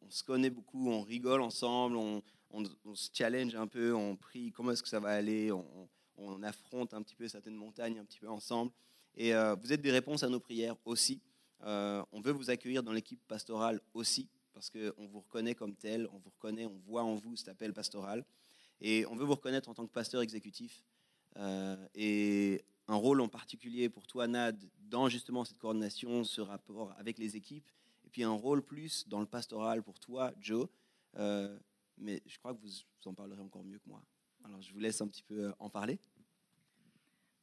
[0.02, 4.52] On se connaît beaucoup, on rigole ensemble, on, on, se challenge un peu, on prie
[4.52, 8.04] comment est-ce que ça va aller, on, on, affronte un petit peu certaines montagnes un
[8.04, 8.72] petit peu ensemble.
[9.16, 11.20] Et euh, vous êtes des réponses à nos prières aussi.
[11.64, 16.08] Euh, on veut vous accueillir dans l'équipe pastorale aussi, parce qu'on vous reconnaît comme tel,
[16.12, 18.24] on vous reconnaît, on voit en vous cet appel pastoral.
[18.80, 20.82] Et on veut vous reconnaître en tant que pasteur exécutif.
[21.36, 26.94] Euh, et un rôle en particulier pour toi, Nad, dans justement cette coordination, ce rapport
[26.98, 27.70] avec les équipes.
[28.06, 30.66] Et puis un rôle plus dans le pastoral pour toi, Joe.
[32.00, 32.70] Mais je crois que vous,
[33.04, 34.02] en parlerez encore mieux que moi.
[34.44, 35.98] Alors je vous laisse un petit peu euh, en parler.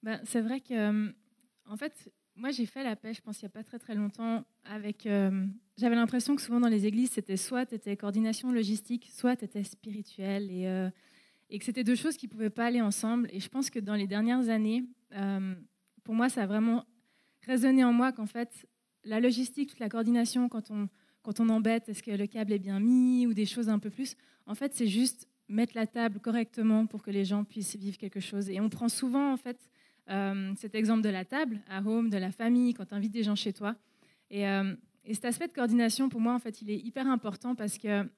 [0.04, 1.12] Ben, c'est vrai que, euh,
[1.66, 3.96] en fait, moi j'ai fait la paix, je pense, il n'y a pas très très
[3.96, 4.46] longtemps.
[4.64, 5.46] Avec, euh,
[5.78, 10.52] j'avais l'impression que souvent dans les églises, c'était soit tu coordination logistique, soit tu spirituel,
[10.52, 13.30] et, que c'était deux choses qui ne pouvaient pas aller ensemble.
[13.32, 14.84] Et je pense que dans les dernières années,
[16.04, 16.86] pour moi, ça a vraiment
[17.44, 18.68] résonné en moi qu'en fait,
[19.04, 20.90] la logistique, toute la coordination, quand on,
[21.28, 23.90] quand on embête, est-ce que le câble est bien mis ou des choses un peu
[23.90, 24.16] plus,
[24.46, 28.22] en fait, c'est juste mettre la table correctement pour que les gens puissent vivre quelque
[28.22, 28.50] chose.
[28.50, 29.60] Et on prend souvent, en fait,
[30.10, 33.24] euh, cet exemple de la table, à home, de la famille, quand tu invites des
[33.24, 33.76] gens chez toi.
[34.32, 34.74] Et, euh,
[35.04, 38.10] et cet aspect de coordination, pour moi, en fait, il est hyper important parce que,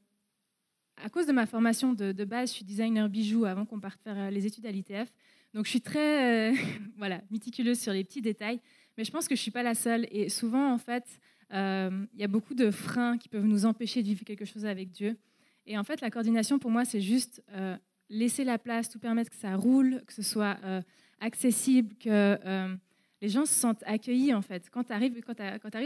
[0.98, 4.20] à cause de ma formation de, base, je suis designer bijoux avant qu'on parte faire
[4.20, 5.12] euh, les études à l'ITF.
[5.56, 6.54] Donc, je suis très
[6.98, 8.60] voilà, méticuleuse sur les petits détails.
[9.00, 10.08] Mais je pense que je ne suis pas la seule.
[10.12, 11.20] Et souvent, en fait,
[11.54, 14.66] euh, il y a beaucoup de freins qui peuvent nous empêcher de vivre quelque chose
[14.66, 15.18] avec Dieu.
[15.66, 17.78] Et en fait, la coordination, pour moi, c'est juste euh,
[18.10, 20.82] laisser la place, tout permettre que ça roule, que ce soit euh,
[21.20, 22.38] accessible, que
[23.22, 24.70] les gens se sentent accueillis, en fait.
[24.70, 25.14] Quand tu arrives,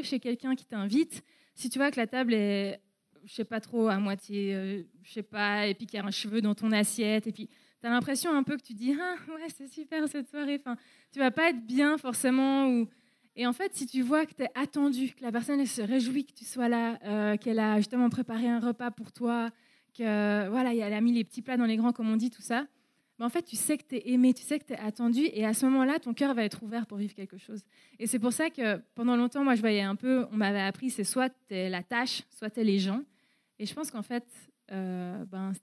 [0.03, 1.23] chez quelqu'un qui t'invite,
[1.55, 2.79] si tu vois que la table est,
[3.25, 6.11] je sais pas trop, à moitié, je sais pas, et puis qu'il y a un
[6.11, 9.15] cheveu dans ton assiette, et puis tu as l'impression un peu que tu dis, ah
[9.33, 10.77] ouais, c'est super cette soirée, enfin,
[11.11, 12.85] tu vas pas être bien forcément.
[13.35, 16.25] Et en fait, si tu vois que tu es attendu, que la personne se réjouit
[16.25, 19.49] que tu sois là, euh, qu'elle a justement préparé un repas pour toi,
[19.97, 22.67] que voilà, a mis les petits plats dans les grands, comme on dit, tout ça,
[23.19, 25.21] ben en fait, tu sais que tu es aimé, tu sais que tu es attendu,
[25.33, 27.61] et à ce moment-là, ton cœur va être ouvert pour vivre quelque chose.
[27.99, 30.89] Et c'est pour ça que pendant longtemps, moi, je voyais un peu, on m'avait appris,
[30.89, 33.01] c'est soit tu es la tâche, soit tu es les gens.
[33.59, 34.25] Et je pense qu'en fait,
[34.71, 35.53] euh, ben,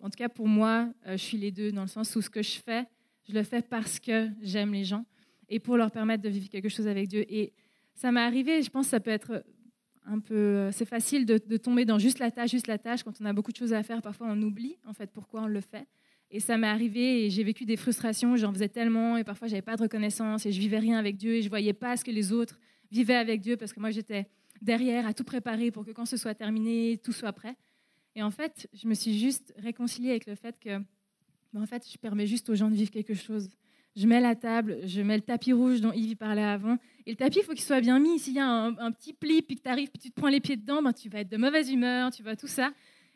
[0.00, 2.30] en tout cas pour moi, euh, je suis les deux, dans le sens où ce
[2.30, 2.84] que je fais,
[3.28, 5.04] je le fais parce que j'aime les gens
[5.48, 7.24] et pour leur permettre de vivre quelque chose avec Dieu.
[7.28, 7.52] Et
[7.94, 9.44] ça m'est arrivé, je pense que ça peut être
[10.04, 10.70] un peu...
[10.72, 13.02] C'est facile de, tomber dans juste la tâche, juste la tâche.
[13.02, 15.46] Quand on a beaucoup de choses à faire, parfois on oublie en fait pourquoi on
[15.46, 15.86] le fait.
[16.30, 19.62] Et ça m'est arrivé et j'ai vécu des frustrations, j'en faisais tellement et parfois j'avais
[19.62, 22.10] pas de reconnaissance et je vivais rien avec Dieu et je voyais pas ce que
[22.10, 22.58] les autres
[22.90, 24.26] vivaient avec Dieu parce que moi j'étais
[24.60, 27.54] derrière à tout préparer pour que quand ce soit terminé, tout soit prêt.
[28.16, 30.78] Et en fait, je me suis juste réconciliée avec le fait que,
[31.52, 33.50] ben en fait, je permets juste aux gens de vivre quelque chose
[33.96, 36.76] je mets la table, je mets le tapis rouge dont Yves parlait avant.
[37.06, 38.18] Et le tapis, il faut qu'il soit bien mis.
[38.18, 40.40] S'il y a un, petit pli, puis que tu arrives, puis tu te prends les
[40.40, 42.72] pieds dedans, ben, tu vas être de mauvaise humeur, tu vas tout ça.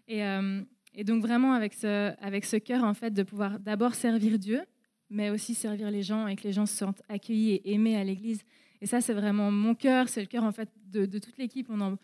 [0.08, 0.62] Et, euh,
[0.94, 4.62] et donc vraiment avec ce, avec ce cœur, en fait, de pouvoir d'abord servir Dieu,
[5.10, 8.04] mais aussi servir les gens et que les gens se sentent accueillis et aimés à
[8.04, 8.42] l'Église.
[8.80, 11.68] Et ça, c'est vraiment mon cœur, c'est le cœur en fait de, de toute l'équipe.
[11.68, 11.98] On,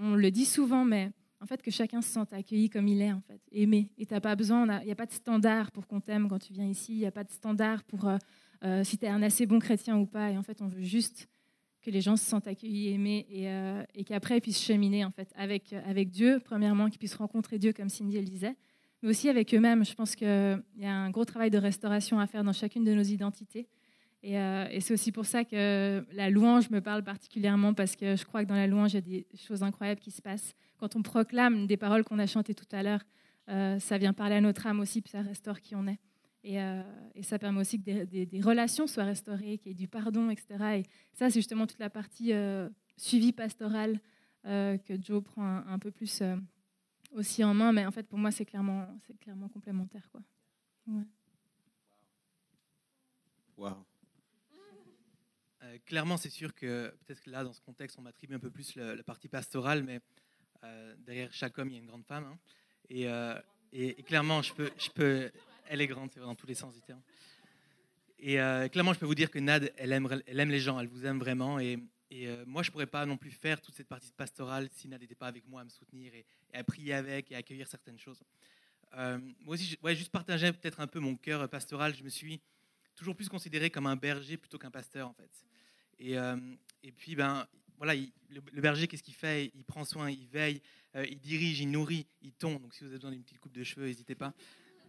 [0.00, 1.10] on le dit souvent, mais
[1.40, 3.90] en fait que chacun se sente accueilli comme il est, en fait, aimé.
[3.98, 6.52] Et t'as pas besoin, il n'y a, pas de standard pour qu'on t'aime quand tu
[6.52, 8.18] viens ici, il n'y a pas de standard pour euh,
[8.64, 10.30] euh, si tu es un assez bon chrétien ou pas.
[10.30, 11.28] Et en fait, on veut juste
[11.80, 15.10] que les gens se sentent accueillis, aimés, et, euh, et qu'après ils puissent cheminer en
[15.10, 18.54] fait avec, avec Dieu, premièrement, qu'ils puissent rencontrer Dieu comme Cindy le disait,
[19.02, 19.82] mais aussi avec eux-mêmes.
[19.82, 22.92] Je pense qu'il y a un gros travail de restauration à faire dans chacune de
[22.92, 23.66] nos identités.
[24.22, 28.16] Et, euh, et c'est aussi pour ça que la louange me parle particulièrement, parce que
[28.16, 30.54] je crois que dans la louange, il y a des choses incroyables qui se passent.
[30.78, 33.02] Quand on proclame des paroles qu'on a chantées tout à l'heure,
[33.48, 35.98] euh, ça vient parler à notre âme aussi, puis ça restaure qui on est.
[36.42, 36.82] Et, euh,
[37.22, 40.46] ça permet aussi que des, relations soient restaurées, qu'il y ait du pardon, etc.
[40.78, 42.32] Et ça, c'est justement toute la partie
[42.96, 44.00] suivi pastoral
[44.44, 46.22] que Joe prend un, peu plus
[47.12, 47.72] aussi en main.
[47.72, 48.86] Mais en fait, pour moi, c'est clairement,
[49.20, 50.08] clairement complémentaire.
[50.10, 50.22] Quoi.
[53.58, 53.84] Wow.
[55.70, 58.50] Euh, clairement, c'est sûr que peut-être que là, dans ce contexte, on m'attribue un peu
[58.50, 60.00] plus la partie pastorale, mais
[60.64, 62.24] euh, derrière chaque homme, il y a une grande femme.
[62.24, 62.38] Hein.
[62.88, 63.06] Et,
[63.72, 65.30] et, clairement, je peux,
[65.68, 67.00] elle est grande, c'est dans tous les sens du terme.
[68.22, 71.06] Et euh, clairement, je peux vous dire que Nad, elle aime, les gens, elle vous
[71.06, 71.58] aime vraiment.
[71.58, 71.78] Et,
[72.12, 75.00] euh, moi, je ne pourrais pas non plus faire toute cette partie pastorale si Nad
[75.00, 77.98] n'était pas avec moi à me soutenir et, à prier avec et à accueillir certaines
[77.98, 78.22] choses.
[78.94, 81.94] Euh, moi aussi, je, ouais, juste partager peut-être un peu mon cœur pastoral.
[81.94, 82.40] Je me suis
[82.94, 85.30] toujours plus considéré comme un berger plutôt qu'un pasteur, en fait.
[86.00, 86.36] Et, euh,
[86.82, 87.46] et puis, ben,
[87.76, 89.52] voilà, il, le, berger, qu'est-ce qu'il fait?
[89.54, 90.62] Il prend soin, il veille,
[90.96, 92.58] euh, il dirige, il nourrit, il tond.
[92.58, 94.32] Donc, si vous avez besoin d'une petite coupe de cheveux, n'hésitez pas.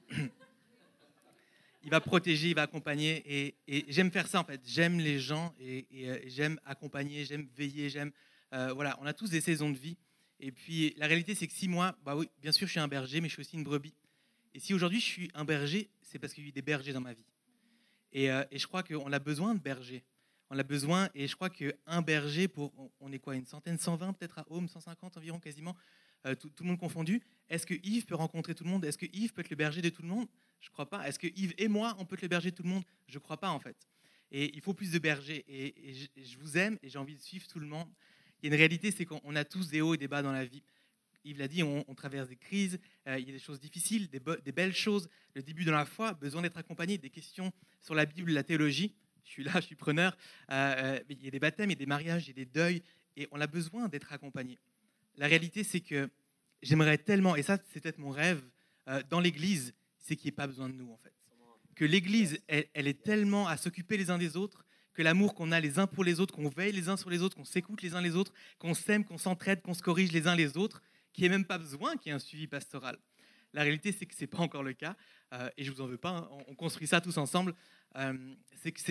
[1.83, 3.23] il va protéger, il va accompagner.
[3.67, 4.61] Et, j'aime faire ça, en fait.
[4.65, 8.11] J'aime les gens et, euh, j'aime accompagner, j'aime veiller, j'aime.
[8.51, 9.95] Voilà, on a tous des saisons de vie.
[10.41, 12.87] Et puis, la réalité, c'est que si moi, bah oui, bien sûr, je suis un
[12.89, 13.93] berger, mais je suis aussi une brebis.
[14.53, 16.91] Et si aujourd'hui, je suis un berger, c'est parce qu'il y a eu des bergers
[16.91, 17.25] dans ma vie.
[18.11, 20.03] Et, et je crois qu'on a besoin de bergers.
[20.53, 24.11] On a besoin, et je crois qu'un berger, pour, on est quoi, une centaine, 120
[24.11, 25.77] peut-être à Home, 150 environ quasiment,
[26.25, 27.23] euh, tout, le monde confondu.
[27.47, 28.83] Est-ce que Yves peut rencontrer tout le monde?
[28.83, 30.27] Est-ce que Yves peut être le berger de tout le monde?
[30.59, 31.07] Je ne crois pas.
[31.07, 32.83] Est-ce que Yves et moi, on peut être le berger de tout le monde?
[33.07, 33.77] Je ne crois pas en fait.
[34.29, 35.45] Et il faut plus de bergers.
[35.47, 37.87] Et, je, vous aime et j'ai envie de suivre tout le monde.
[38.43, 40.33] Il y a une réalité, c'est qu'on a tous des hauts et des bas dans
[40.33, 40.63] la vie.
[41.23, 42.77] Yves l'a dit, on, traverse des crises,
[43.07, 45.85] euh, il y a des choses difficiles, des, des, belles choses, le début de la
[45.85, 48.93] foi, besoin d'être accompagné, des questions sur la Bible, la théologie.
[49.23, 50.17] Je suis là, je suis preneur.
[50.51, 52.45] Euh, il y a des baptêmes, il y a des mariages, il y a des
[52.45, 52.81] deuils,
[53.17, 54.59] et on a besoin d'être accompagné.
[55.17, 56.09] La réalité, c'est que
[56.61, 58.41] j'aimerais tellement, et ça c'est peut-être mon rêve,
[58.87, 61.13] euh, dans l'Église, c'est qu'il n'y ait pas besoin de nous en fait.
[61.75, 65.59] Que l'Église, elle, est tellement à s'occuper les uns des autres, que l'amour qu'on a
[65.59, 67.95] les uns pour les autres, qu'on veille les uns sur les autres, qu'on s'écoute les
[67.95, 70.81] uns les autres, qu'on s'aime, qu'on s'entraide, qu'on se corrige les uns les autres,
[71.13, 72.97] qu'il n'y ait même pas besoin qu'il y ait un suivi pastoral.
[73.53, 74.95] La réalité, c'est que ce n'est pas encore le cas,
[75.33, 76.29] euh, et je ne vous en veux pas, hein.
[76.47, 77.55] on, construit ça tous ensemble.
[77.97, 78.33] Euh,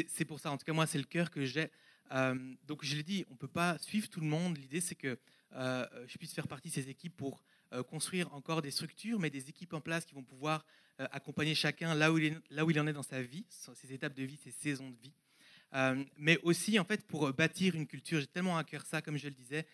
[0.08, 1.70] c'est pour ça, en tout cas moi, c'est le cœur que j'ai.
[2.66, 4.58] donc je l'ai dit, on ne peut pas suivre tout le monde.
[4.58, 5.18] L'idée, c'est que
[5.52, 7.42] je puisse faire partie de ces équipes pour
[7.72, 10.66] euh, construire encore des structures, mais des équipes en place qui vont pouvoir
[10.98, 14.36] euh, accompagner chacun là où, il en est dans sa vie, ses étapes de vie,
[14.42, 15.14] ses saisons de vie.
[15.74, 19.16] Euh, mais aussi, en fait, pour bâtir une culture, j'ai tellement à cœur ça, comme
[19.16, 19.68] je le disais,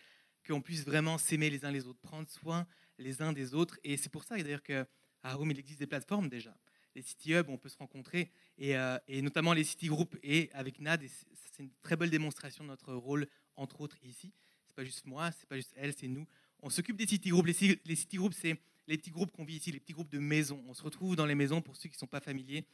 [0.46, 2.66] qu'on puisse vraiment s'aimer les uns les autres, prendre soin
[2.98, 3.78] les uns des autres.
[3.84, 4.86] Et c'est pour ça, d'ailleurs, qu'à
[5.24, 6.56] Rome, il existe des plateformes déjà.
[6.94, 8.74] Les City Hub, on peut se rencontrer, et,
[9.06, 10.16] et notamment les City Group.
[10.22, 14.32] Et avec NAD, c'est une très belle démonstration de notre rôle, entre autres, ici.
[14.66, 16.26] C'est pas juste moi, c'est pas juste elle, c'est nous
[16.62, 17.46] on s'occupe des city groups.
[17.46, 20.62] Les, city groups, c'est les petits groupes qu'on vit ici, les petits groupes de maisons.
[20.68, 22.64] On se retrouve dans les maisons, pour ceux qui ne sont pas familiers,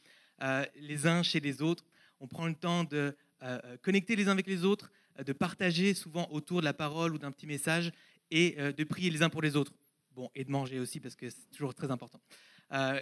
[0.41, 1.85] euh, les uns chez les autres.
[2.19, 4.91] On prend le temps de euh, euh, connecter les uns avec les autres,
[5.23, 7.91] de partager souvent autour de la parole ou d'un petit message
[8.31, 9.71] et de prier les uns pour les autres.
[10.15, 12.21] Bon, et de manger aussi, parce que c'est toujours très important.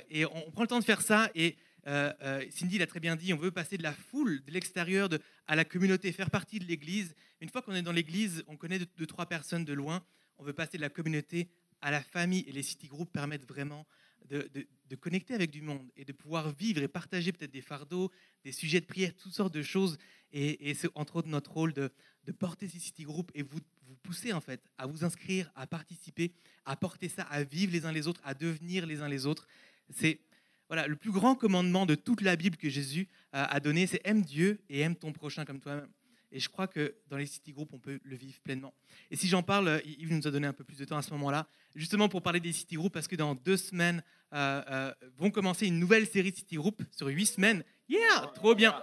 [0.09, 1.29] et on, prend le temps de faire ça.
[1.35, 5.09] Et Cindy l'a très bien dit, on veut passer de la foule, de l'extérieur,
[5.47, 7.15] à la communauté, faire partie de l'Église.
[7.41, 10.03] Une fois qu'on est dans l'Église, on connaît deux, trois personnes de loin
[10.41, 11.49] on veut passer de la communauté
[11.81, 13.85] à la famille et les city groups permettent vraiment
[14.29, 18.11] de, connecter avec du monde et de pouvoir vivre et partager peut-être des fardeaux,
[18.43, 19.97] des sujets de prière, toutes sortes de choses.
[20.31, 21.91] Et, c'est entre autres notre rôle de,
[22.39, 26.31] porter ces city groups et vous, vous pousser en fait à vous inscrire, à participer,
[26.65, 29.47] à porter ça, à vivre les uns les autres, à devenir les uns les autres.
[29.89, 30.19] C'est
[30.67, 34.21] voilà, le plus grand commandement de toute la Bible que Jésus a donné, c'est aime
[34.21, 35.89] Dieu et aime ton prochain comme toi-même.
[36.31, 38.73] Et je crois que dans les city groups, on peut le vivre pleinement.
[39.09, 41.11] Et si j'en parle, Yves nous a donné un peu plus de temps à ce
[41.11, 44.03] moment-là, justement pour parler des city groups, parce que dans deux semaines,
[44.33, 47.63] euh, euh, vont commencer une nouvelle série de city groups sur huit semaines.
[47.89, 48.81] Yeah, trop bien.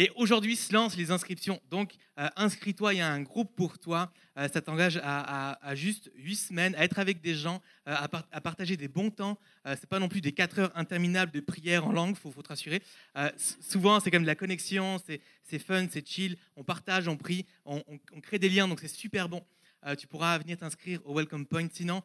[0.00, 1.60] Et aujourd'hui se lancent les inscriptions.
[1.70, 4.12] Donc, euh, inscris-toi, il y a un groupe pour toi.
[4.36, 7.96] Euh, ça t'engage à, juste huit semaines, à être avec des gens, euh,
[8.30, 9.40] à, partager des bons temps.
[9.66, 12.42] Ce n'est pas non plus des quatre heures interminables de prière en langue, il faut,
[12.42, 12.80] te rassurer.
[13.60, 15.02] souvent, c'est comme de la connexion,
[15.42, 16.36] c'est fun, c'est chill.
[16.54, 17.82] On partage, on prie, on,
[18.22, 19.44] crée des liens, donc c'est super bon.
[19.98, 21.66] tu pourras venir t'inscrire au Welcome Point.
[21.72, 22.04] Sinon,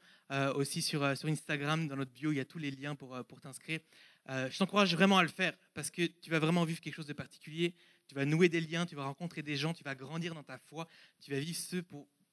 [0.56, 3.82] aussi sur, Instagram, dans notre bio, il y a tous les liens pour t'inscrire.
[4.30, 7.08] Euh, je t'encourage vraiment à le faire parce que tu vas vraiment vivre quelque chose
[7.08, 7.74] de particulier.
[8.08, 10.58] Tu vas nouer des liens, tu vas rencontrer des gens, tu vas grandir dans ta
[10.58, 10.88] foi,
[11.20, 11.78] tu vas vivre ce,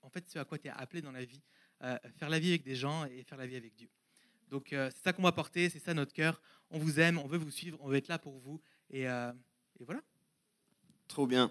[0.03, 1.43] en fait, ce à quoi tu es appelé dans la vie,
[1.83, 3.89] euh, faire la vie avec des gens et faire la vie avec Dieu.
[4.49, 6.41] Donc euh, c'est ça qu'on va porter, c'est ça notre cœur.
[6.71, 8.61] On vous aime, on veut vous suivre, on veut être là pour vous.
[8.91, 9.05] Et
[9.81, 10.03] voilà.
[11.09, 11.51] Trop bien.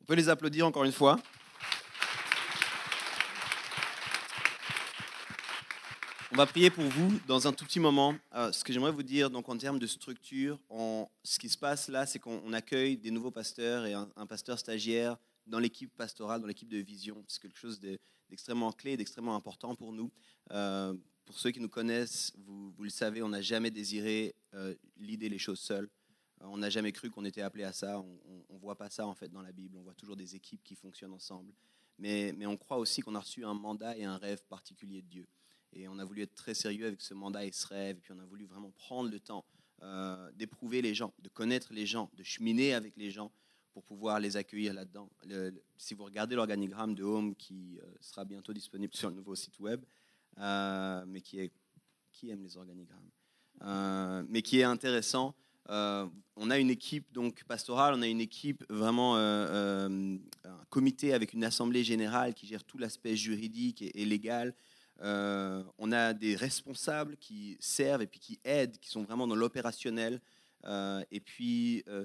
[0.00, 1.20] On peut les applaudir encore une fois.
[6.32, 8.14] On va prier pour vous dans un tout petit moment.
[8.36, 10.60] Euh, ce que j'aimerais vous dire, donc en termes de structure,
[11.24, 15.16] ce qui se passe là, c'est qu'on accueille des nouveaux pasteurs et un, pasteur stagiaire
[15.44, 17.24] dans l'équipe pastorale, dans l'équipe de vision.
[17.26, 20.08] C'est quelque chose d'extrêmement clé, d'extrêmement important pour nous.
[20.52, 25.28] Euh, pour ceux qui nous connaissent, vous, le savez, on n'a jamais désiré euh, l'idée
[25.28, 25.88] les choses seules.
[26.42, 27.98] on n'a jamais cru qu'on était appelé à ça.
[27.98, 29.76] On ne voit pas ça en fait dans la Bible.
[29.76, 31.52] On voit toujours des équipes qui fonctionnent ensemble.
[31.98, 35.08] Mais, mais on croit aussi qu'on a reçu un mandat et un rêve particulier de
[35.08, 35.26] Dieu.
[35.72, 37.96] Et on a voulu être très sérieux avec ce mandat et ce rêve.
[37.98, 39.44] Et puis on a voulu vraiment prendre le temps
[39.82, 43.32] euh, d'éprouver les gens, de connaître les gens, de cheminer avec les gens
[43.72, 45.08] pour pouvoir les accueillir là-dedans.
[45.78, 49.58] si vous regardez l'organigramme de Home qui euh, sera bientôt disponible sur le nouveau site
[49.58, 49.82] web,
[50.36, 51.52] euh, mais qui est
[52.12, 55.34] qui aime les organigrammes, mais qui est intéressant.
[55.68, 60.18] on a une équipe donc pastorale, on a une équipe vraiment un
[60.68, 64.54] comité avec une assemblée générale qui gère tout l'aspect juridique et légal,
[65.02, 69.34] euh, on a des responsables qui servent et puis qui aident, qui sont vraiment dans
[69.34, 70.20] l'opérationnel.
[70.64, 72.04] Euh, et puis, euh,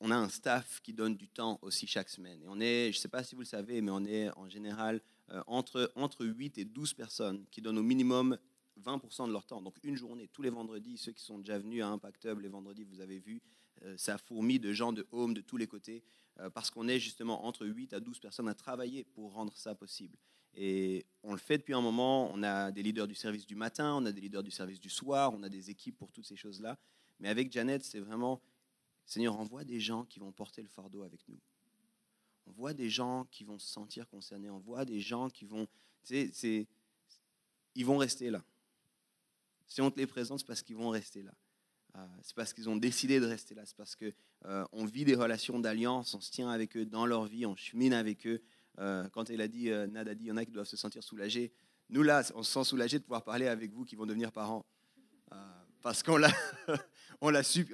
[0.00, 2.42] on a un staff qui donne du temps aussi chaque semaine.
[2.42, 4.48] Et on est, je ne sais pas si vous le savez, mais on est en
[4.48, 5.00] général
[5.48, 8.38] entre, entre 8 et 12 personnes qui donnent au minimum
[8.80, 9.60] 20% de leur temps.
[9.60, 12.84] Donc une journée, tous les vendredis, ceux qui sont déjà venus à Impactable les vendredis,
[12.84, 13.42] vous avez vu,
[13.82, 16.04] euh, ça fourmille de gens de home de tous les côtés,
[16.52, 20.18] parce qu'on est justement entre 8 à 12 personnes à travailler pour rendre ça possible.
[20.56, 22.30] Et on le fait depuis un moment.
[22.32, 24.90] On a des leaders du service du matin, on a des leaders du service du
[24.90, 26.78] soir, on a des équipes pour toutes ces choses-là.
[27.20, 28.40] Mais avec Janet, c'est vraiment,
[29.04, 31.38] Seigneur, envoie des gens qui vont porter le fardeau avec nous.
[32.46, 34.50] On voit des gens qui vont se sentir concernés.
[34.50, 35.66] On voit des gens qui vont,
[36.02, 36.66] c'est,
[37.74, 38.42] ils vont rester là.
[39.66, 41.34] Si on te les présente, c'est parce qu'ils vont rester là.
[41.96, 43.66] Euh, c'est parce qu'ils ont décidé de rester là.
[43.66, 44.12] C'est parce qu'on
[44.46, 47.92] euh, vit des relations d'alliance, on se tient avec eux dans leur vie, on chemine
[47.92, 48.42] avec eux.
[48.78, 50.76] Euh, quand elle a dit, Nad a dit, il y en a qui doivent se
[50.76, 51.52] sentir soulagés.
[51.90, 54.64] Nous, là, on se sent soulagés de pouvoir parler avec vous qui vont devenir parents.
[55.82, 56.30] parce qu'on l'a,
[57.20, 57.66] on l'a su.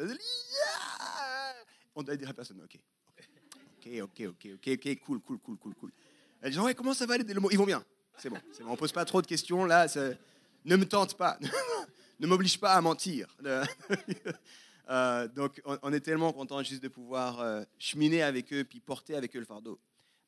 [1.94, 2.78] On doit dire à personne, ok,
[3.78, 5.92] ok, ok, ok, ok, ok, cool, cool, cool, cool, cool.
[6.40, 7.84] Elle dit, ouais, comment ça va aller Ils vont bien.
[8.16, 8.70] C'est bon, c'est bon.
[8.70, 9.86] On pose pas trop de questions là.
[10.64, 11.38] Ne me tente pas.
[12.20, 13.36] ne m'oblige pas à mentir.
[14.90, 19.14] Euh, donc, on, est tellement content juste de pouvoir euh, cheminer avec eux, puis porter
[19.14, 19.78] avec eux le fardeau.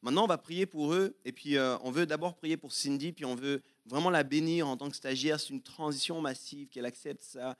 [0.04, 3.10] Maintenant, on va prier pour eux, et puis euh, on veut d'abord prier pour Cindy,
[3.10, 5.40] puis on veut vraiment la bénir en tant que stagiaire.
[5.40, 7.56] C'est une transition massive, qu'elle accepte ça,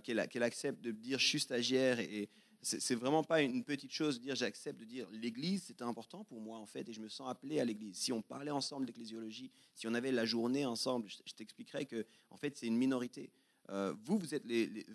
[0.00, 2.28] qu'elle accepte de dire je suis stagiaire et,
[2.62, 6.40] c'est vraiment pas une petite chose de dire j'accepte de dire l'Église, c'est important pour
[6.40, 7.96] moi en fait, et je me sens appelé à l'Église.
[7.96, 12.36] Si on parlait ensemble d'ecclésiologie, si on avait la journée ensemble, je t'expliquerais que en
[12.36, 13.30] fait c'est une minorité.
[13.70, 14.44] Euh, vous, vous êtes,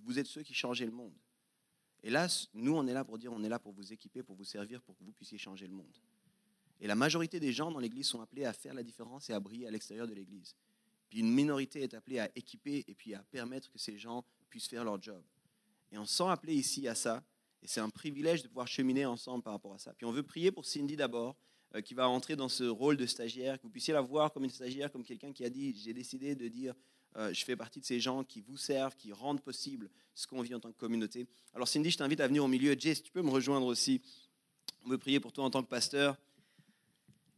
[0.01, 1.13] vous êtes ceux qui changez le monde.
[2.03, 4.35] Et là, nous, on est là pour dire, on est là pour vous équiper, pour
[4.35, 5.97] vous servir, pour que vous puissiez changer le monde.
[6.79, 9.39] Et la majorité des gens dans l'Église sont appelés à faire la différence et à
[9.39, 10.55] briller à l'extérieur de l'Église.
[11.09, 14.67] Puis une minorité est appelée à équiper et puis à permettre que ces gens puissent
[14.67, 15.21] faire leur job.
[15.91, 17.23] Et on sent appelé ici à ça,
[17.63, 19.93] et c'est un privilège de pouvoir cheminer ensemble par rapport à ça.
[19.93, 21.35] Puis on veut prier pour Cindy d'abord,
[21.75, 24.43] euh, qui va entrer dans ce rôle de stagiaire, que vous puissiez la voir comme
[24.43, 26.73] une stagiaire, comme quelqu'un qui a dit, j'ai décidé de dire,
[27.15, 30.41] euh, je fais partie de ces gens qui vous servent, qui rendent possible ce qu'on
[30.41, 31.27] vit en tant que communauté.
[31.53, 32.75] Alors Cindy, je t'invite à venir au milieu.
[32.77, 34.01] Jess, tu peux me rejoindre aussi.
[34.85, 36.17] On veut prier pour toi en tant que pasteur.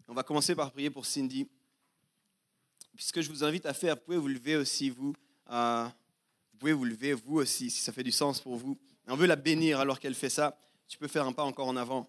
[0.10, 1.48] On va commencer par prier pour Cindy.
[2.96, 5.16] Puis ce que je vous invite à faire, vous pouvez vous lever aussi, vous.
[5.50, 5.86] Euh,
[6.52, 8.78] vous pouvez vous lever, vous aussi, si ça fait du sens pour vous
[9.12, 10.58] on veut la bénir alors qu'elle fait ça.
[10.88, 12.08] Tu peux faire un pas encore en avant.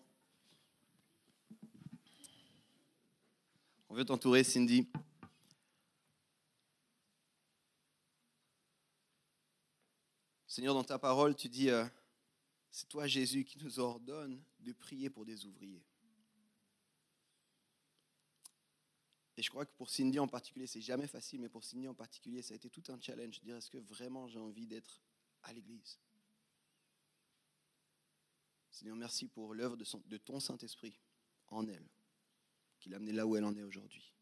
[3.89, 4.87] On veut t'entourer, Cindy.
[10.47, 11.85] Seigneur, dans ta parole, tu dis, euh,
[12.71, 15.83] c'est toi Jésus qui nous ordonne de prier pour des ouvriers.
[19.41, 21.95] Et je crois que pour Cindy en particulier, c'est jamais facile, mais pour Cindy en
[21.95, 25.01] particulier, ça a été tout un challenge de dire, est-ce que vraiment j'ai envie d'être
[25.45, 25.99] à l'église?
[28.71, 31.01] Seigneur, merci pour l'œuvre de, ton Saint-Esprit
[31.47, 31.89] en elle,
[32.81, 34.13] qui l'a amenée là où elle en est aujourd'hui.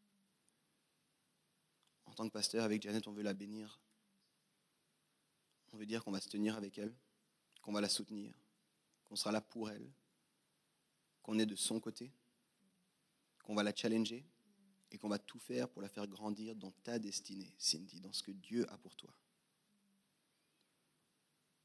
[2.05, 3.81] En tant que pasteur, avec Janet, on veut la bénir.
[5.73, 6.95] On veut dire qu'on va se tenir avec elle,
[7.61, 8.33] qu'on va la soutenir,
[9.03, 9.91] qu'on sera là pour elle,
[11.23, 12.09] qu'on est de son côté,
[13.43, 14.25] qu'on va la challenger
[14.91, 18.23] et qu'on va tout faire pour la faire grandir dans ta destinée, Cindy, dans ce
[18.23, 19.13] que Dieu a pour toi.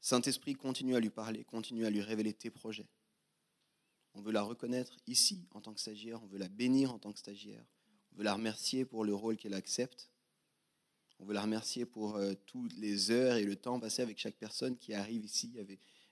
[0.01, 2.87] Saint-Esprit, continue à lui parler, continue à lui révéler tes projets.
[4.13, 7.11] On veut la reconnaître ici en tant que stagiaire, on veut la bénir en tant
[7.11, 7.65] que stagiaire,
[8.11, 10.11] on veut la remercier pour le rôle qu'elle accepte,
[11.19, 14.35] on veut la remercier pour euh, toutes les heures et le temps passé avec chaque
[14.35, 15.57] personne qui arrive ici,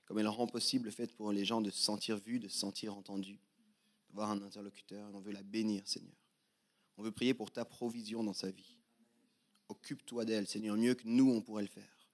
[0.05, 2.57] comme elle rend possible le fait pour les gens de se sentir vus, de se
[2.57, 3.39] sentir entendus,
[4.09, 5.09] d'avoir un interlocuteur.
[5.14, 6.22] On veut la bénir, Seigneur.
[6.97, 8.77] On veut prier pour ta provision dans sa vie.
[9.69, 12.07] Occupe-toi d'elle, Seigneur, mieux que nous, on pourrait le faire.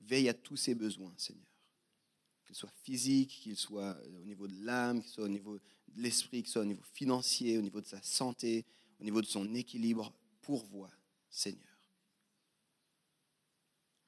[0.00, 1.44] Veille à tous ses besoins, Seigneur.
[2.44, 6.00] Qu'ils soient physiques, qu'ils soient euh, au niveau de l'âme, qu'ils soient au niveau de
[6.00, 8.64] l'esprit, qu'ils soient au niveau financier, au niveau de sa santé,
[9.00, 10.12] au niveau de son équilibre.
[10.42, 10.92] Pourvoie,
[11.28, 11.76] Seigneur.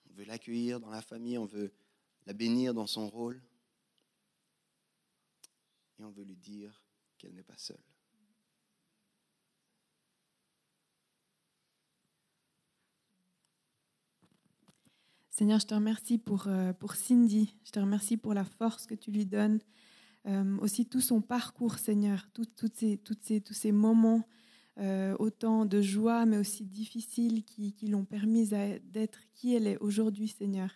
[0.09, 1.73] On veut l'accueillir dans la famille, on veut
[2.27, 3.43] la bénir dans son rôle.
[5.99, 6.81] Et on veut lui dire
[7.17, 7.83] qu'elle n'est pas seule.
[15.39, 17.55] Seigneur, je te remercie pour, euh, pour Cindy.
[17.63, 19.61] Je te remercie pour la force que tu lui donnes.
[20.27, 24.25] Euh, aussi tout son parcours, Seigneur, toutes ces, toutes ces, tous ces moments,
[24.79, 29.79] euh, autant de joie, mais aussi difficiles, qui, qui l'ont permis d'être qui elle est
[29.79, 30.71] aujourd'hui, Seigneur.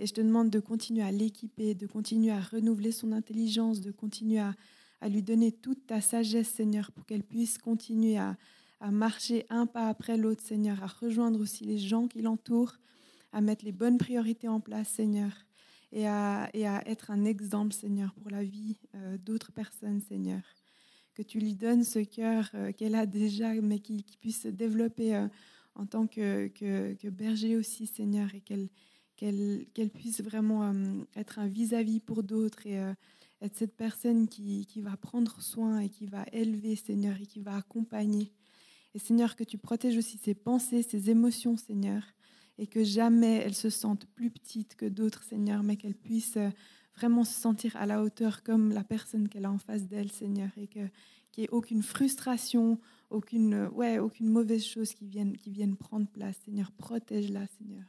[0.00, 3.92] Et je te demande de continuer à l'équiper, de continuer à renouveler son intelligence, de
[3.92, 4.56] continuer à,
[5.02, 8.36] à lui donner toute ta sagesse, Seigneur, pour qu'elle puisse continuer à,
[8.80, 12.80] à marcher un pas après l'autre, Seigneur, à rejoindre aussi les gens qui l'entourent,
[13.34, 15.32] à mettre les bonnes priorités en place, Seigneur,
[15.90, 20.40] et à, et à être un exemple, Seigneur, pour la vie euh, d'autres personnes, Seigneur.
[21.14, 25.16] Que tu lui donnes ce cœur euh, qu'elle a déjà, mais qui, puisse se développer
[25.16, 25.26] euh,
[25.74, 28.68] en tant que, que, berger aussi, Seigneur, et qu'elle
[29.16, 30.72] qu'elle qu'elle puisse vraiment
[31.14, 32.74] être un vis-à-vis pour d'autres et
[33.40, 37.40] être cette personne qui, qui va prendre soin et qui va élever, Seigneur, et qui
[37.40, 38.32] va accompagner.
[38.92, 42.02] Et Seigneur, que tu protèges aussi ses pensées, ses émotions, Seigneur,
[42.58, 46.50] et que jamais elle se sente plus petite que d'autres, Seigneur, mais qu'elle puisse euh,
[46.96, 50.50] vraiment se sentir à la hauteur comme la personne qu'elle a en face d'elle, Seigneur,
[50.56, 50.90] et qu'il
[51.38, 52.78] n'y ait aucune frustration,
[53.10, 56.36] aucune, ouais, aucune mauvaise chose qui vienne, qui vienne prendre place.
[56.44, 57.84] Seigneur, protège-la, Seigneur.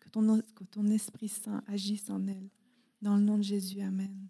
[0.00, 2.48] Que ton Esprit Saint agisse en elle.
[3.02, 4.28] Dans le nom de Jésus, Amen.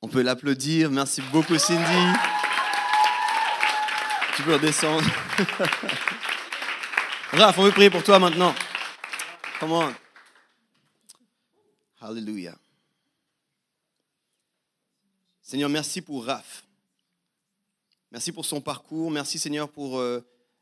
[0.00, 0.90] On peut l'applaudir.
[0.90, 2.18] Merci beaucoup, Cindy.
[4.36, 5.02] Tu peux redescendre.
[7.36, 8.54] Raph, on veut prier pour toi maintenant.
[9.58, 9.92] Come on.
[12.00, 12.56] Hallelujah.
[15.42, 16.64] Seigneur, merci pour Raph.
[18.12, 19.10] Merci pour son parcours.
[19.10, 20.20] Merci, Seigneur, pour euh,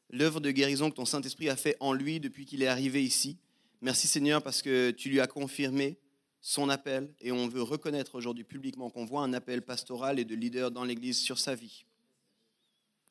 [0.09, 3.37] l'œuvre de guérison que ton Saint-Esprit a fait en lui depuis qu'il est arrivé ici.
[3.83, 5.99] Merci, Seigneur, parce que tu lui as confirmé
[6.41, 10.35] son appel et on veut reconnaître aujourd'hui publiquement qu'on voit un appel pastoral et de
[10.35, 11.85] leader dans l'Église sur sa vie.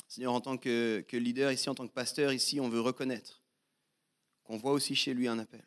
[0.07, 3.40] Seigneur, en tant que, que leader ici, en tant que pasteur ici, on veut reconnaître
[4.51, 5.63] qu'on voit aussi chez lui un appel.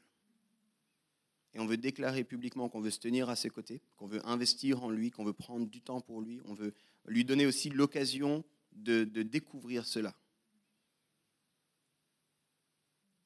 [1.54, 4.84] Et on veut déclarer publiquement qu'on veut se tenir à ses côtés, qu'on veut investir
[4.84, 6.74] en lui, qu'on veut prendre du temps pour lui, on veut
[7.06, 10.14] lui donner aussi l'occasion de découvrir cela.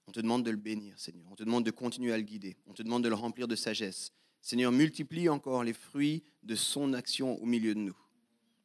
[0.07, 1.27] On te demande de le bénir, Seigneur.
[1.29, 2.57] On te demande de continuer à le guider.
[2.69, 4.13] On te demande de le remplir de sagesse.
[4.41, 7.99] Seigneur, multiplie encore les fruits de son action au milieu de nous.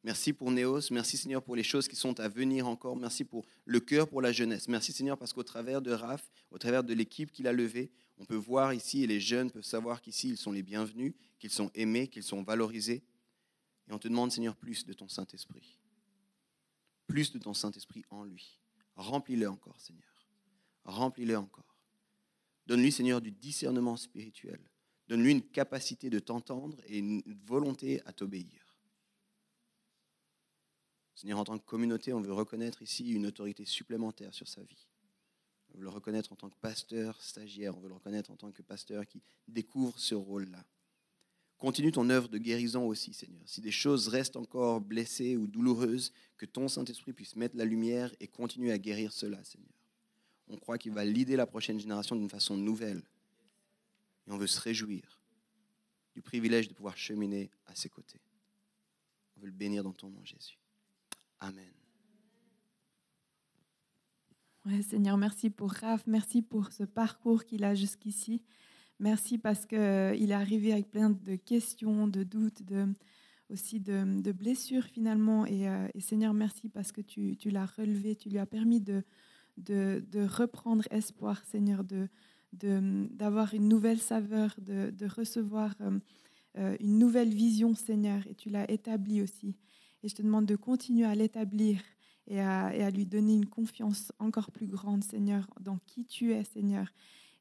[0.03, 0.91] Merci pour Néos.
[0.91, 2.97] Merci Seigneur pour les choses qui sont à venir encore.
[2.97, 4.67] Merci pour le cœur pour la jeunesse.
[4.67, 8.25] Merci Seigneur parce qu'au travers de Raph, au travers de l'équipe qu'il a levée, on
[8.25, 11.71] peut voir ici et les jeunes peuvent savoir qu'ici ils sont les bienvenus, qu'ils sont
[11.73, 13.01] aimés, qu'ils sont valorisés.
[13.87, 15.79] Et on te demande Seigneur plus de ton Saint-Esprit.
[17.07, 18.59] Plus de ton Saint-Esprit en lui.
[18.97, 20.27] Remplis-le encore Seigneur.
[20.83, 21.77] Remplis-le encore.
[22.67, 24.59] Donne-lui Seigneur du discernement spirituel.
[25.07, 28.62] Donne-lui une capacité de t'entendre et une volonté à t'obéir.
[31.15, 34.87] Seigneur, en tant que communauté, on veut reconnaître ici une autorité supplémentaire sur sa vie.
[35.73, 38.51] On veut le reconnaître en tant que pasteur stagiaire, on veut le reconnaître en tant
[38.51, 40.63] que pasteur qui découvre ce rôle-là.
[41.57, 43.41] Continue ton œuvre de guérison aussi, Seigneur.
[43.45, 48.13] Si des choses restent encore blessées ou douloureuses, que ton Saint-Esprit puisse mettre la lumière
[48.19, 49.71] et continuer à guérir cela, Seigneur.
[50.49, 53.01] On croit qu'il va l'aider la prochaine génération d'une façon nouvelle.
[54.27, 55.21] Et on veut se réjouir
[56.13, 58.19] du privilège de pouvoir cheminer à ses côtés.
[59.37, 60.57] On veut le bénir dans ton nom, Jésus.
[61.43, 61.73] Amen.
[64.65, 68.41] Ouais, Seigneur, merci pour Raph, merci pour ce parcours qu'il a jusqu'ici.
[68.99, 72.87] Merci parce qu'il est arrivé avec plein de questions, de doutes, de,
[73.49, 75.45] aussi de, blessures finalement.
[75.45, 79.03] Et, euh, et, Seigneur, merci parce que tu, l'as relevé, tu lui as permis de,
[80.25, 81.83] reprendre espoir, Seigneur,
[82.53, 85.99] d'avoir une nouvelle saveur, de, recevoir euh,
[86.57, 89.57] euh, une nouvelle vision, Seigneur, et tu l'as établi aussi.
[90.03, 91.79] Et je te demande de continuer à l'établir
[92.27, 96.87] et à, lui donner une confiance encore plus grande, Seigneur, dans qui tu es, Seigneur,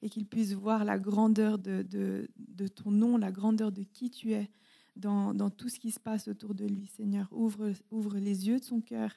[0.01, 2.29] et qu'il puisse voir la grandeur de,
[2.75, 4.49] ton nom, la grandeur de qui tu es
[4.97, 7.29] dans, tout ce qui se passe autour de lui, Seigneur.
[7.33, 9.13] Ouvre, les yeux de son cœur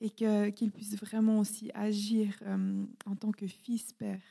[0.00, 4.22] et qu'il puisse vraiment aussi agir euh, en tant que fils, Père.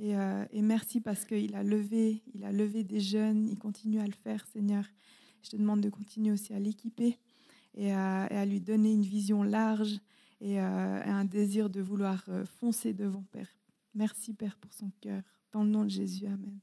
[0.00, 4.00] Et, euh, et merci parce qu'il a levé, il a levé des jeunes, il continue
[4.00, 4.84] à le faire, Seigneur.
[5.42, 7.18] Je te demande de continuer aussi à l'équiper
[7.76, 9.98] et à, lui donner une vision large
[10.40, 13.48] et, euh, un désir de vouloir euh, foncer devant Père.
[13.94, 15.22] Merci Père pour son cœur.
[15.52, 16.58] Dans le nom de Jésus, Amen.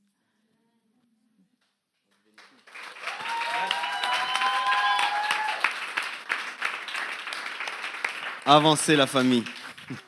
[8.46, 9.46] Avancez la famille.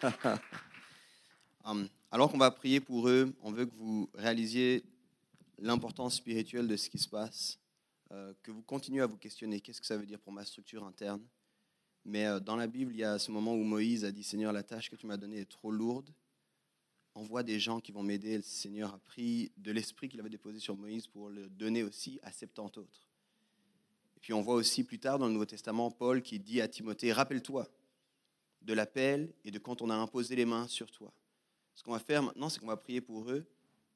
[1.64, 4.84] um, alors qu'on va prier pour eux, on veut que vous réalisiez
[5.58, 7.58] l'importance spirituelle de ce qui se passe,
[8.10, 11.26] que vous continuez à vous questionner qu'est-ce que ça veut dire pour ma structure interne?
[12.06, 14.54] Mais euh, dans la Bible, il y a ce moment où Moïse a dit Seigneur,
[14.54, 16.14] la tâche que tu m'as donnée est trop lourde.
[17.16, 18.38] Envoie des gens qui vont m'aider.
[18.38, 22.20] Le Seigneur a pris de l'esprit qu'il avait déposé sur Moïse pour le donner aussi
[22.22, 23.08] à 70 autres.
[24.18, 26.68] Et puis on voit aussi plus tard dans le Nouveau Testament Paul qui dit à
[26.68, 27.68] Timothée Rappelle-toi
[28.62, 31.12] de l'appel et de quand on a imposé les mains sur toi.
[31.74, 33.46] Ce qu'on va faire maintenant, c'est qu'on va prier pour eux,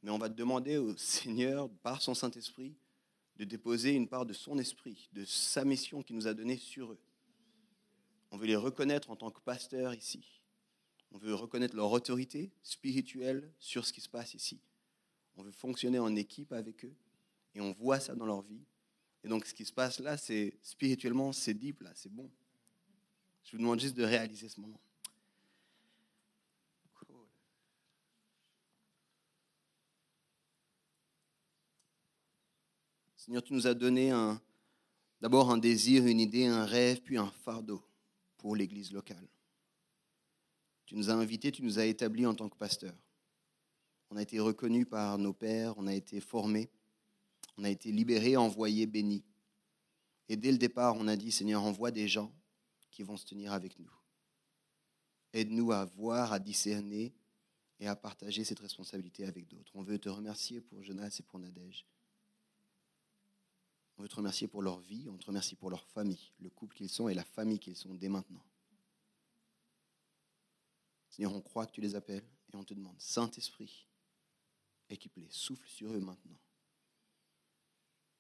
[0.01, 2.76] mais on va demander au Seigneur, par son Saint-Esprit,
[3.40, 6.92] de déposer une part de son esprit, de sa mission qu'il nous a donnée sur
[6.92, 7.00] eux.
[8.32, 10.42] On veut les reconnaître en tant que pasteurs ici.
[11.12, 14.60] On veut reconnaître leur autorité spirituelle sur ce qui se passe ici.
[15.38, 16.94] On veut fonctionner en équipe avec eux
[17.56, 18.66] et on voit ça dans leur vie.
[19.24, 22.30] Et donc ce qui se passe là, c'est spirituellement, c'est deep là, c'est bon.
[23.46, 24.82] Je vous demande juste de réaliser ce moment.
[33.30, 34.12] Seigneur, tu nous as donné
[35.22, 37.80] d'abord un désir, une idée, un rêve, puis un fardeau
[38.38, 39.28] pour l'Église locale.
[40.88, 42.98] Tu nous as invités, tu nous as établis en tant que pasteurs.
[44.10, 46.72] On a été reconnus par nos pères, on a été formés,
[47.56, 49.24] on a été libérés, envoyés, bénis.
[50.28, 52.34] Et dès le départ, on a dit, Seigneur, envoie des gens
[52.90, 53.94] qui vont se tenir avec nous.
[55.34, 57.14] Aide-nous à voir, à discerner
[57.80, 59.72] et à partager cette responsabilité avec d'autres.
[59.76, 61.86] On veut te remercier pour Jonas et pour Nadège.
[64.00, 66.74] On veut te remercier pour leur vie, on te remercie pour leur famille, le couple
[66.74, 68.45] qu'ils sont et la famille qu'ils sont dès maintenant.
[71.10, 72.24] Seigneur, on croit que tu les appelles
[72.54, 73.89] et on te demande, Saint-Esprit,
[74.89, 76.39] équipe-les, souffle sur eux maintenant.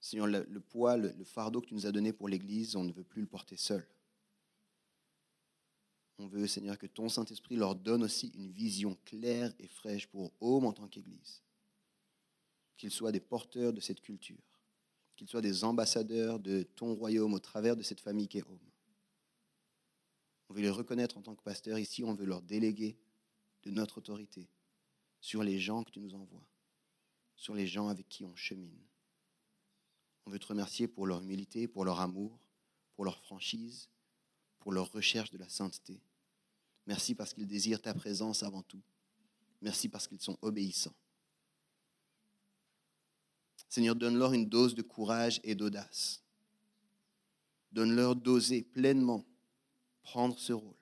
[0.01, 3.05] Seigneur, le, poids, le, fardeau que tu nous as donné pour l'Église, on ne veut
[3.05, 3.87] plus le porter seul.
[6.17, 10.33] On veut, Seigneur, que ton Saint-Esprit leur donne aussi une vision claire et fraîche pour
[10.41, 11.41] Home en tant qu'Église.
[12.75, 14.48] Qu'ils soient des porteurs de cette culture,
[15.19, 18.57] qu'ils soient des ambassadeurs de ton royaume au travers de cette famille qu'est Home.
[20.47, 22.97] On veut les reconnaître en tant que pasteurs ici, on veut leur déléguer
[23.63, 24.47] de notre autorité
[25.19, 26.47] sur les gens que tu nous envoies,
[27.35, 28.79] sur les gens avec qui on chemine.
[30.25, 32.39] On veut te remercier pour leur humilité, pour leur amour,
[32.95, 33.89] pour leur franchise,
[34.59, 35.99] pour leur recherche de la sainteté.
[36.87, 38.81] Merci parce qu'ils désirent ta présence avant tout.
[39.61, 40.95] Merci parce qu'ils sont obéissants.
[43.69, 46.23] Seigneur, donne-leur une dose de courage et d'audace.
[47.71, 49.23] Donne-leur d'oser pleinement
[50.01, 50.75] prendre ce rôle.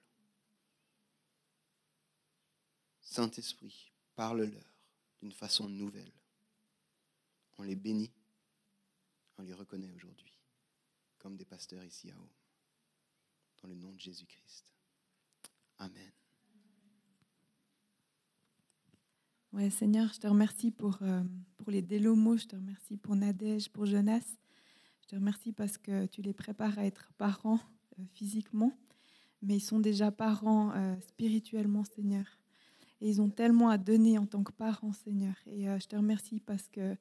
[3.01, 4.73] Saint-Esprit, parle-leur
[5.21, 6.11] d'une façon nouvelle.
[7.57, 8.11] On les bénit,
[9.37, 10.37] on les reconnaît aujourd'hui
[11.17, 12.29] comme des pasteurs ici à Home.
[13.61, 14.73] Dans le nom de Jésus-Christ.
[15.79, 16.11] Amen.
[19.57, 21.23] Ouais, Seigneur, je te remercie pour, euh,
[21.57, 24.37] pour les délomos, je te remercie pour Nadège, pour Jonas.
[25.01, 27.59] Je te remercie parce que tu les prépares à être parents
[27.97, 28.71] euh, physiquement,
[29.41, 32.25] mais ils sont déjà parents euh, spirituellement, Seigneur.
[33.01, 35.33] Et ils ont tellement à donner en tant que parents, Seigneur.
[35.47, 36.95] Et je te remercie parce que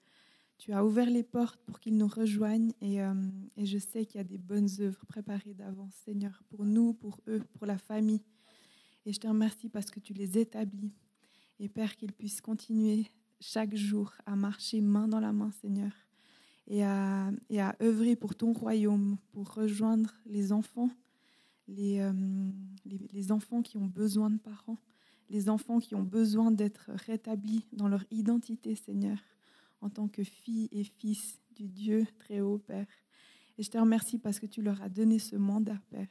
[0.57, 2.72] tu as ouvert les portes pour qu'ils nous rejoignent.
[2.80, 3.00] Et,
[3.57, 7.20] et je sais qu'il y a des bonnes œuvres préparées d'avance, Seigneur, pour nous, pour
[7.28, 8.22] eux, pour la famille.
[9.04, 10.92] Et je te remercie parce que tu les établis.
[11.59, 13.07] Et Père, qu'ils puissent continuer
[13.40, 15.92] chaque jour à marcher main dans la main, Seigneur,
[16.66, 20.90] et à, et œuvrer pour ton royaume, pour rejoindre les enfants,
[21.68, 22.12] les, euh,
[22.84, 24.78] les, les enfants qui ont besoin de parents,
[25.30, 29.18] les enfants qui ont besoin d'être rétablis dans leur identité, Seigneur,
[29.80, 32.86] en tant que filles et fils du Dieu très haut, Père.
[33.59, 36.09] Et je te remercie parce que tu leur as donné ce mandat, Père.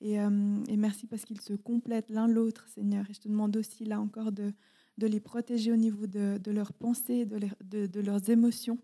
[0.00, 3.04] Et, euh, et merci parce qu'ils se complètent l'un l'autre, Seigneur.
[3.10, 4.52] Et je te demande aussi, là encore, de,
[4.98, 8.78] les protéger au niveau de, leurs pensées, de, leur- de- de leurs émotions.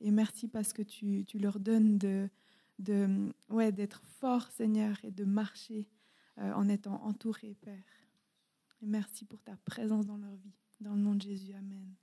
[0.00, 2.28] Et merci parce que tu, leur donnes de,
[2.78, 5.88] d'être forts, Seigneur, et de marcher
[6.38, 7.82] euh, en étant entourés, Père.
[8.82, 10.52] Et merci pour ta présence dans leur vie.
[10.80, 11.94] Dans le nom de Jésus, Amen.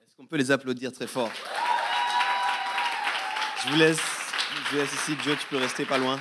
[0.00, 1.30] Est-ce qu'on peut les applaudir très fort?
[3.62, 4.00] Je vous laisse,
[4.64, 5.12] je vous laisse ici.
[5.24, 6.16] Joe, tu peux rester pas loin.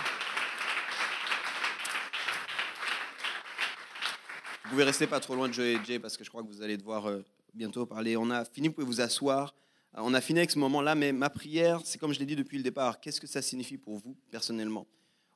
[4.63, 6.47] Vous pouvez rester pas trop loin de Joe et Jay parce que je crois que
[6.47, 7.23] vous allez devoir euh,
[7.53, 8.17] bientôt parler.
[8.17, 9.55] On a fini, vous pouvez vous asseoir.
[9.95, 12.35] Euh, On a fini avec ce moment-là, mais ma prière, c'est comme je l'ai dit
[12.35, 12.99] depuis le départ.
[12.99, 14.85] Qu'est-ce que ça signifie pour vous personnellement?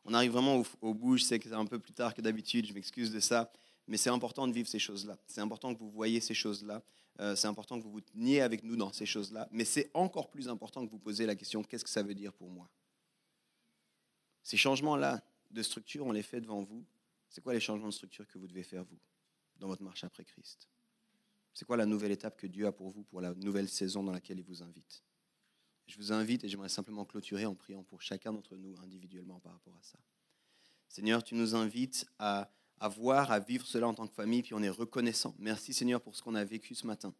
[0.04, 1.18] On arrive vraiment au, au bout.
[1.18, 2.68] Je sais que c'est un peu plus tard que d'habitude.
[2.68, 3.52] Je m'excuse de ça,
[3.88, 5.18] mais c'est important de vivre ces choses-là.
[5.28, 6.82] C'est important que vous voyez ces choses-là.
[7.20, 9.48] Euh, c'est important que vous vous teniez avec nous dans ces choses-là.
[9.52, 12.34] Mais c'est encore plus important que vous posez la question qu'est-ce que ça veut dire
[12.34, 12.68] pour moi?
[14.44, 16.86] Ces changements-là de structure, on les fait devant vous.
[17.30, 19.00] C'est quoi les changements de structure que vous devez faire, vous,
[19.58, 20.68] dans votre marche après Christ?
[21.54, 24.12] C'est quoi la nouvelle étape que Dieu a pour vous, pour la nouvelle saison dans
[24.12, 25.04] laquelle il vous invite?
[25.88, 29.54] Je vous invite et j'aimerais simplement clôturer en priant pour chacun d'entre nous individuellement par
[29.54, 30.00] rapport à ça.
[30.88, 32.50] Seigneur, tu nous invites à
[32.96, 35.36] voir, à vivre cela en tant que famille, puis on est reconnaissant.
[35.38, 37.14] Merci Seigneur pour ce qu'on a vécu ce matin.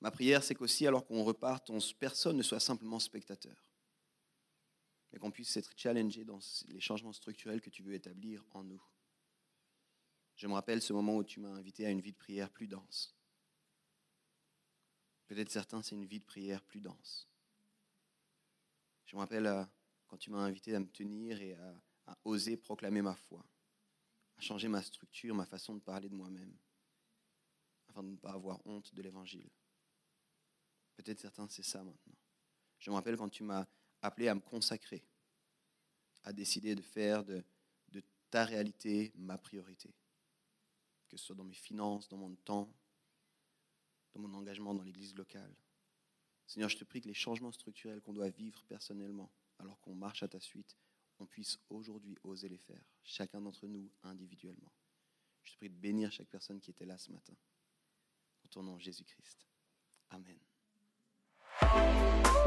[0.00, 3.56] Ma prière, c'est qu'aussi, alors qu'on reparte, on- personne ne soit simplement spectateur,
[5.12, 6.38] mais qu'on puisse être challengé dans
[6.68, 8.82] les changements structurels que tu veux établir en nous.
[10.36, 12.68] Je me rappelle ce moment où tu m'as invité à une vie de prière plus
[12.68, 13.16] dense.
[15.26, 17.28] Peut-être certains, c'est une vie de prière plus dense.
[19.06, 19.64] Je me rappelle euh,
[20.06, 23.44] quand tu m'as invité à me tenir et à, à oser proclamer ma foi
[24.38, 26.56] à changer ma structure, ma façon de parler de moi-même,
[27.88, 29.50] afin de ne pas avoir honte de l'évangile.
[30.94, 32.16] Peut-être certains, c'est ça maintenant.
[32.78, 33.66] Je me rappelle quand tu m'as
[34.02, 35.04] appelé à me consacrer,
[36.24, 37.42] à décider de faire de,
[38.30, 39.88] ta réalité ma priorité,
[41.08, 42.70] que ce soit dans mes finances, dans mon temps,
[44.12, 45.54] dans mon engagement dans l'église locale.
[46.46, 50.22] Seigneur, je te prie que les changements structurels qu'on doit vivre personnellement, alors qu'on marche
[50.22, 50.76] à ta suite,
[51.20, 54.72] on puisse aujourd'hui oser les faire, chacun d'entre nous individuellement.
[55.44, 57.34] Je te prie de bénir chaque personne qui était là ce matin.
[58.42, 59.46] Dans ton nom, Jésus-Christ.
[60.10, 60.38] Amen.